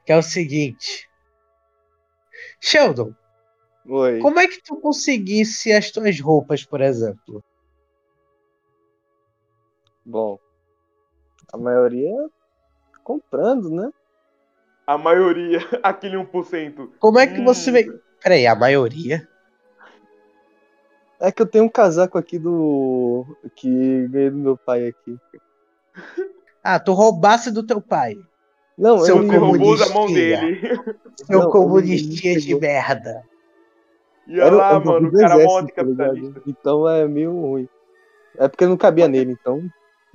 [0.05, 1.09] Que é o seguinte.
[2.61, 3.15] Sheldon,
[3.87, 4.21] Oi.
[4.21, 7.43] como é que tu conseguisse as tuas roupas, por exemplo?
[10.05, 10.39] Bom,
[11.53, 12.13] a maioria
[13.03, 13.91] comprando, né?
[14.87, 16.91] A maioria, aquele 1%.
[16.99, 17.75] Como é que você Hum.
[17.75, 18.01] vê.
[18.23, 19.27] Peraí, a maioria?
[21.21, 23.25] É que eu tenho um casaco aqui do.
[23.55, 25.17] que ganhei do meu pai aqui.
[26.65, 28.17] Ah, tu roubasse do teu pai.
[28.77, 30.61] Não, Seu eu Você roubou da mão dele.
[31.17, 33.23] Seu Não, comunistinha de merda.
[34.27, 36.27] E olha lá, mano, o cara é mó anticapitalista.
[36.27, 36.43] ligado?
[36.47, 37.69] Então é meio ruim.
[38.39, 39.61] É porque não cabia nele, então.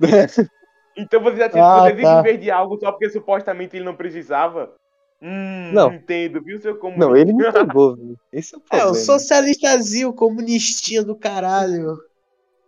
[0.98, 2.22] Então você já se Ah, você tá.
[2.32, 4.74] de algo só porque supostamente ele não precisava?
[5.22, 5.92] Hum, Não.
[5.92, 7.06] entendo, viu, seu comunista?
[7.06, 8.16] Não, ele me pegou, velho.
[8.32, 8.90] Esse é o É, problema.
[8.90, 11.96] o socialistazinho, comunistinha do caralho.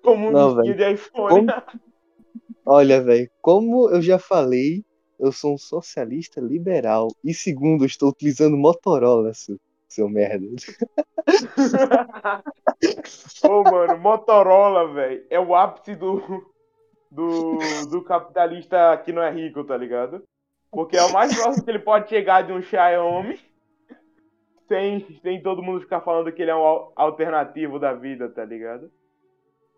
[0.03, 1.47] Comunistinha de iPhone.
[2.67, 4.85] Olha, velho, como eu já falei,
[5.19, 7.09] eu sou um socialista liberal.
[7.25, 9.57] E segundo, eu estou utilizando Motorola, seu,
[9.89, 10.47] seu merda.
[13.49, 16.23] Ô, mano, Motorola, velho, é o ápice do,
[17.11, 17.59] do,
[17.91, 20.23] do capitalista que não é rico, tá ligado?
[20.71, 23.41] Porque é o mais próximo que ele pode chegar de um Xiaomi
[24.69, 28.45] sem, sem todo mundo ficar falando que ele é um al- alternativo da vida, tá
[28.45, 28.91] ligado?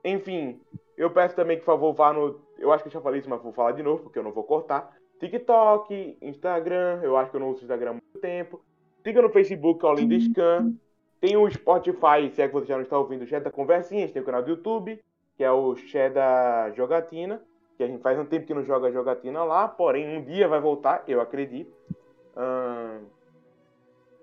[0.04, 0.60] Enfim,
[0.96, 2.40] eu peço também que, por favor, vá no.
[2.58, 4.32] Eu acho que eu já falei isso, mas vou falar de novo, porque eu não
[4.32, 4.94] vou cortar.
[5.18, 8.60] TikTok, Instagram, eu acho que eu não uso Instagram há muito tempo.
[9.02, 10.74] Siga no Facebook, que é o Linda Scan.
[11.20, 14.10] Tem o Spotify, se é que você já não está ouvindo, o Chat da Conversinhas.
[14.10, 15.00] Tem o canal do YouTube,
[15.36, 17.42] que é o Chat da Jogatina.
[17.76, 20.60] Que a gente faz um tempo que não joga jogatina lá, porém um dia vai
[20.60, 21.72] voltar, eu acredito.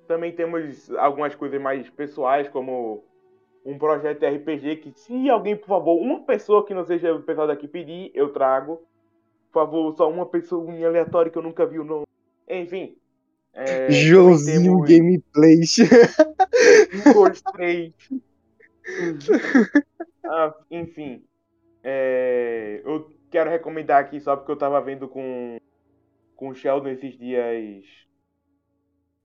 [0.08, 3.04] Também temos algumas coisas mais pessoais, como
[3.66, 7.48] um projeto RPG que, se alguém, por favor, uma pessoa que não seja o pessoal
[7.48, 8.82] daqui pedir, eu trago.
[9.52, 12.06] Por favor, só uma pessoa em aleatório que eu nunca vi o nome.
[12.48, 12.96] Enfim.
[13.54, 15.78] É, Joãozinho temos Gameplays.
[17.06, 17.94] um, dois, três.
[20.26, 21.26] Ah, enfim.
[21.84, 25.58] É, eu quero recomendar aqui só porque eu tava vendo com,
[26.36, 27.86] com o Sheldon esses dias.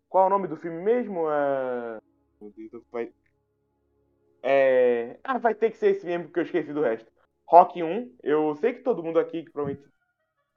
[0.09, 1.29] Qual é o nome do filme mesmo?
[1.31, 1.99] É...
[4.43, 5.19] É...
[5.25, 7.11] Ah, vai ter que ser esse mesmo porque eu esqueci do resto.
[7.47, 8.15] Rock 1.
[8.23, 9.89] Eu sei que todo mundo aqui que provavelmente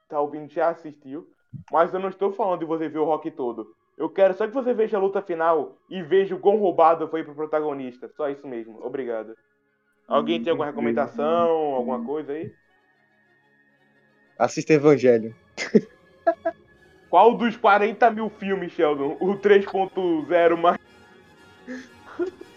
[0.09, 1.27] tá ouvindo já assistiu.
[1.71, 3.75] Mas eu não estou falando de você ver o Rock todo.
[3.97, 7.23] Eu quero só que você veja a luta final e veja o quão roubado foi
[7.23, 8.09] pro protagonista.
[8.09, 8.83] Só isso mesmo.
[8.85, 9.35] Obrigado.
[10.07, 12.51] Alguém tem alguma recomendação, alguma coisa aí?
[14.39, 15.35] Assista Evangelho.
[17.09, 19.17] Qual dos 40 mil filmes, Sheldon?
[19.19, 20.77] O 3.0 mais.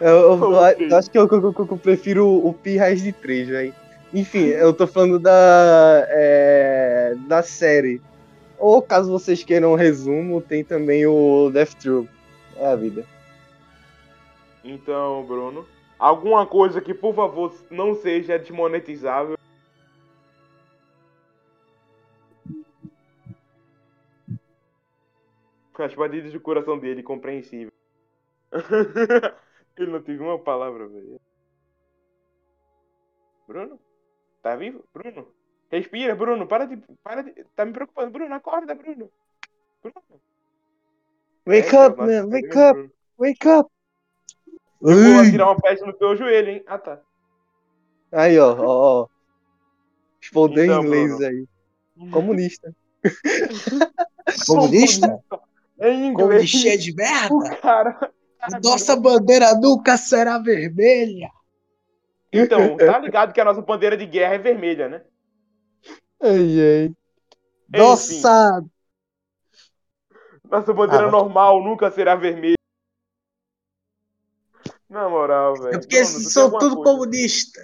[0.00, 0.88] Eu, eu- Ok.
[0.90, 3.74] eu acho que eu, eu- eu- eu prefiro o Pi Raiz de 3, velho.
[4.14, 8.00] Enfim, eu tô falando da, é, da série.
[8.58, 12.08] Ou caso vocês queiram um resumo, tem também o Death Troop.
[12.56, 13.04] É a vida.
[14.64, 15.66] Então, Bruno.
[16.00, 19.36] Alguma coisa que, por favor, não seja desmonetizável.
[25.78, 27.72] As batidas do coração dele, compreensível.
[29.76, 31.18] Ele não teve uma palavra, velho.
[33.46, 33.78] Bruno?
[34.42, 34.84] Tá vivo?
[34.92, 35.26] Bruno?
[35.70, 36.46] Respira, Bruno.
[36.46, 36.76] Para de.
[37.02, 37.32] Para de.
[37.54, 38.10] Tá me preocupando.
[38.10, 39.10] Bruno, acorda, Bruno.
[39.82, 40.20] Bruno.
[41.46, 42.28] Wake É, up, man.
[42.28, 42.74] Wake up.
[42.74, 42.92] Bruno.
[43.18, 43.70] Wake up.
[44.82, 46.64] Eu vou tirar uma pedra no teu joelho, hein?
[46.66, 47.00] Ah, tá.
[48.12, 49.06] Aí, ó, ó, ó.
[50.20, 51.26] Responder Então, em inglês Bruno.
[51.26, 51.46] aí.
[52.10, 52.74] Comunista.
[54.46, 55.18] Comunista?
[55.80, 56.50] Em inglês.
[56.52, 57.34] Comunistinha de merda?
[57.34, 58.12] O cara.
[58.62, 61.30] Nossa bandeira nunca será vermelha.
[62.32, 65.02] Então, tá ligado que a nossa bandeira de guerra é vermelha, né?
[66.22, 66.94] Ai, ai.
[67.68, 68.62] Nossa!
[70.50, 72.59] Nossa bandeira Ah, normal nunca será vermelha.
[74.90, 75.76] Na moral, velho.
[75.76, 77.62] É porque Bruno, são tudo coisa?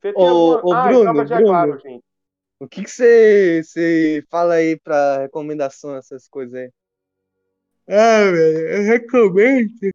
[0.00, 0.66] Você tem Ô, alguma...
[0.66, 1.46] ô, ah, Bruno, Bruno.
[1.46, 2.04] claro, gente.
[2.60, 6.70] O que você você fala aí pra recomendação, essas coisas aí?
[7.88, 9.90] Ah, velho, eu recomendo.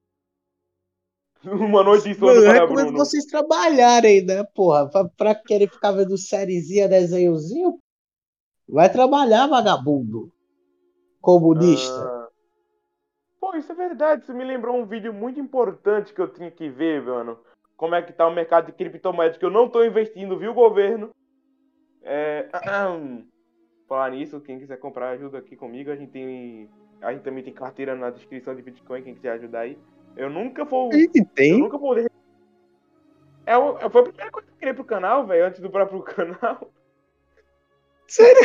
[1.45, 2.97] Uma noite de sono Mano, eu para recomendo Bruno.
[2.97, 4.89] vocês trabalharem, né, porra?
[4.89, 7.80] Pra, pra querer ficar vendo sériezinha, desenhozinho.
[8.68, 10.32] Vai trabalhar, vagabundo.
[11.22, 11.93] Comunista.
[11.93, 12.18] Ah.
[13.50, 14.22] Pô, isso é verdade.
[14.22, 17.39] Isso me lembrou um vídeo muito importante que eu tinha que ver, mano.
[17.76, 21.10] Como é que tá o mercado de criptomoedas que eu não tô investindo, viu, governo?
[22.04, 22.47] É...
[23.88, 25.89] Falar nisso, quem quiser comprar, ajuda aqui comigo.
[25.89, 26.70] A gente tem.
[27.02, 29.80] A gente também tem carteira na descrição de Bitcoin, quem quiser ajudar aí.
[30.16, 30.91] Eu nunca vou.
[30.93, 31.60] A gente Eu tem.
[31.60, 31.97] nunca vou.
[33.47, 36.04] É, o- foi a primeira coisa que eu criei pro canal, velho, antes do próprio
[36.06, 36.72] canal.
[38.08, 38.41] Sério?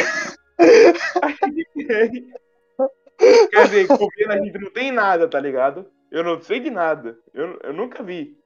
[3.18, 5.86] Quer dizer, governo a gente não tem nada, tá ligado?
[6.10, 7.18] Eu não sei de nada.
[7.32, 8.36] Eu, eu nunca vi.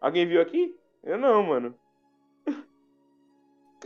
[0.00, 0.74] Alguém viu aqui?
[1.02, 1.74] Eu não, mano.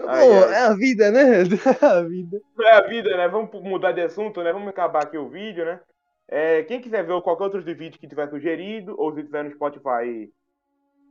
[0.06, 0.54] Ai, ai.
[0.54, 1.42] é a vida, né?
[1.82, 2.40] É a vida.
[2.60, 3.28] É a vida, né?
[3.28, 4.52] Vamos mudar de assunto, né?
[4.52, 5.80] Vamos acabar aqui o vídeo, né?
[6.28, 9.50] É, quem quiser ver qualquer outro de vídeo que tiver sugerido, ou se tiver no
[9.50, 10.32] Spotify,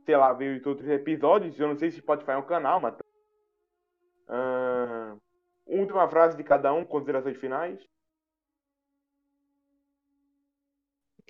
[0.06, 2.94] sei lá, ver os outros episódios, eu não sei se Spotify é um canal, mas.
[4.28, 5.14] Ah,
[5.66, 7.78] última frase de cada um, considerações finais.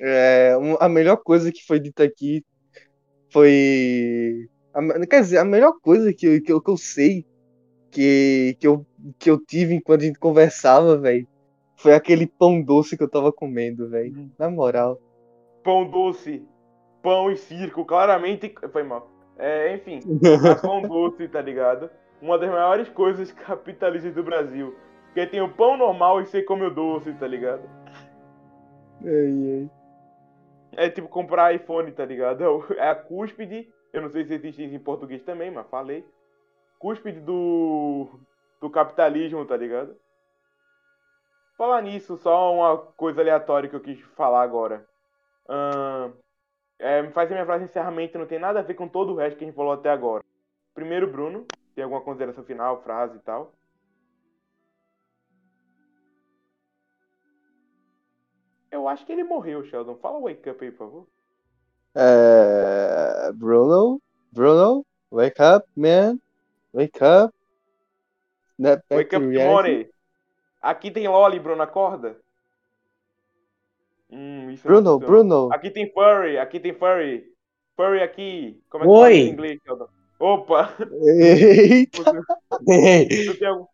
[0.01, 2.43] É, a melhor coisa que foi dita aqui
[3.33, 4.49] foi.
[4.75, 7.27] a quer dizer, a melhor coisa que, eu- que, eu, que eu sei
[7.91, 8.87] que, que, eu,
[9.19, 11.27] que eu tive enquanto a gente conversava, velho,
[11.77, 14.15] foi aquele pão doce que eu tava comendo, velho.
[14.39, 14.99] Na moral.
[15.63, 16.43] Pão doce,
[17.03, 18.55] pão e circo, claramente.
[18.73, 19.11] Foi mal.
[19.39, 20.01] É, enfim,
[20.63, 21.91] pão doce, tá ligado?
[22.23, 24.75] Uma das maiores coisas capitalistas do Brasil.
[25.07, 27.63] Porque tem o pão normal e você come o doce, tá ligado?
[29.03, 29.80] Ai, ai.
[30.77, 32.45] É tipo comprar iPhone, tá ligado?
[32.77, 33.73] É a cúspide.
[33.93, 36.05] Eu não sei se existe isso em português também, mas falei.
[36.79, 38.09] Cúspide do.
[38.61, 39.97] do capitalismo, tá ligado?
[41.57, 44.87] Falar nisso, só uma coisa aleatória que eu quis falar agora.
[45.47, 46.13] Ahn,
[46.79, 49.37] é, fazer minha frase de encerramento não tem nada a ver com todo o resto
[49.37, 50.25] que a gente falou até agora.
[50.75, 53.53] Primeiro, Bruno, tem alguma consideração final, frase e tal?
[58.71, 59.97] Eu acho que ele morreu, Sheldon.
[59.97, 61.07] Fala wake up aí, por favor.
[61.95, 64.01] É, Bruno,
[64.31, 66.19] Bruno, wake up, man.
[66.73, 67.35] Wake up.
[68.59, 69.27] Back Wake up.
[69.27, 69.91] Money.
[70.61, 72.17] Aqui tem Loli, Bruno, acorda.
[74.11, 75.07] Hum, Bruno, funciona.
[75.07, 75.53] Bruno.
[75.53, 77.33] Aqui tem Furry, aqui tem Furry.
[77.77, 78.63] Furry aqui.
[78.69, 79.01] Como é que Oi.
[79.01, 79.89] fala em inglês, Sheldon?
[80.19, 80.77] Opa!
[81.03, 82.03] Eita.
[82.61, 83.67] Tu tem algum...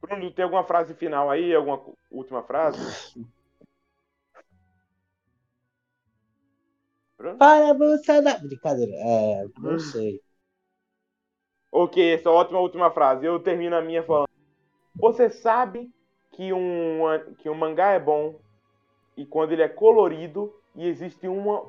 [0.00, 1.54] Bruno, tem alguma frase final aí?
[1.54, 2.78] Alguma última frase?
[7.20, 7.38] Bruno?
[7.38, 8.38] Para você da.
[8.38, 8.92] Brincadeira.
[8.96, 10.20] É, não sei.
[11.70, 13.26] Ok, essa é ótima última frase.
[13.26, 14.26] Eu termino a minha falando.
[14.96, 15.90] Você sabe
[16.32, 17.00] que um,
[17.38, 18.40] que um mangá é bom
[19.16, 21.66] e quando ele é colorido e existe um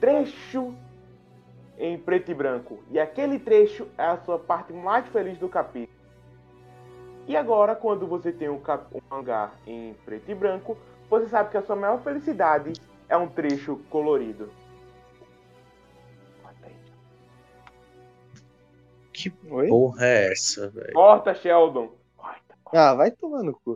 [0.00, 0.74] trecho
[1.78, 2.78] em preto e branco.
[2.90, 5.94] E aquele trecho é a sua parte mais feliz do capítulo.
[7.26, 10.78] E agora, quando você tem um, cap- um mangá em preto e branco,
[11.10, 12.72] você sabe que a sua maior felicidade
[13.08, 14.48] é um trecho colorido.
[19.16, 19.68] Que Oi?
[19.68, 20.92] porra é essa, velho?
[20.92, 21.90] Corta, Sheldon.
[22.14, 22.54] Corta.
[22.66, 23.74] Ah, vai tomar no cu.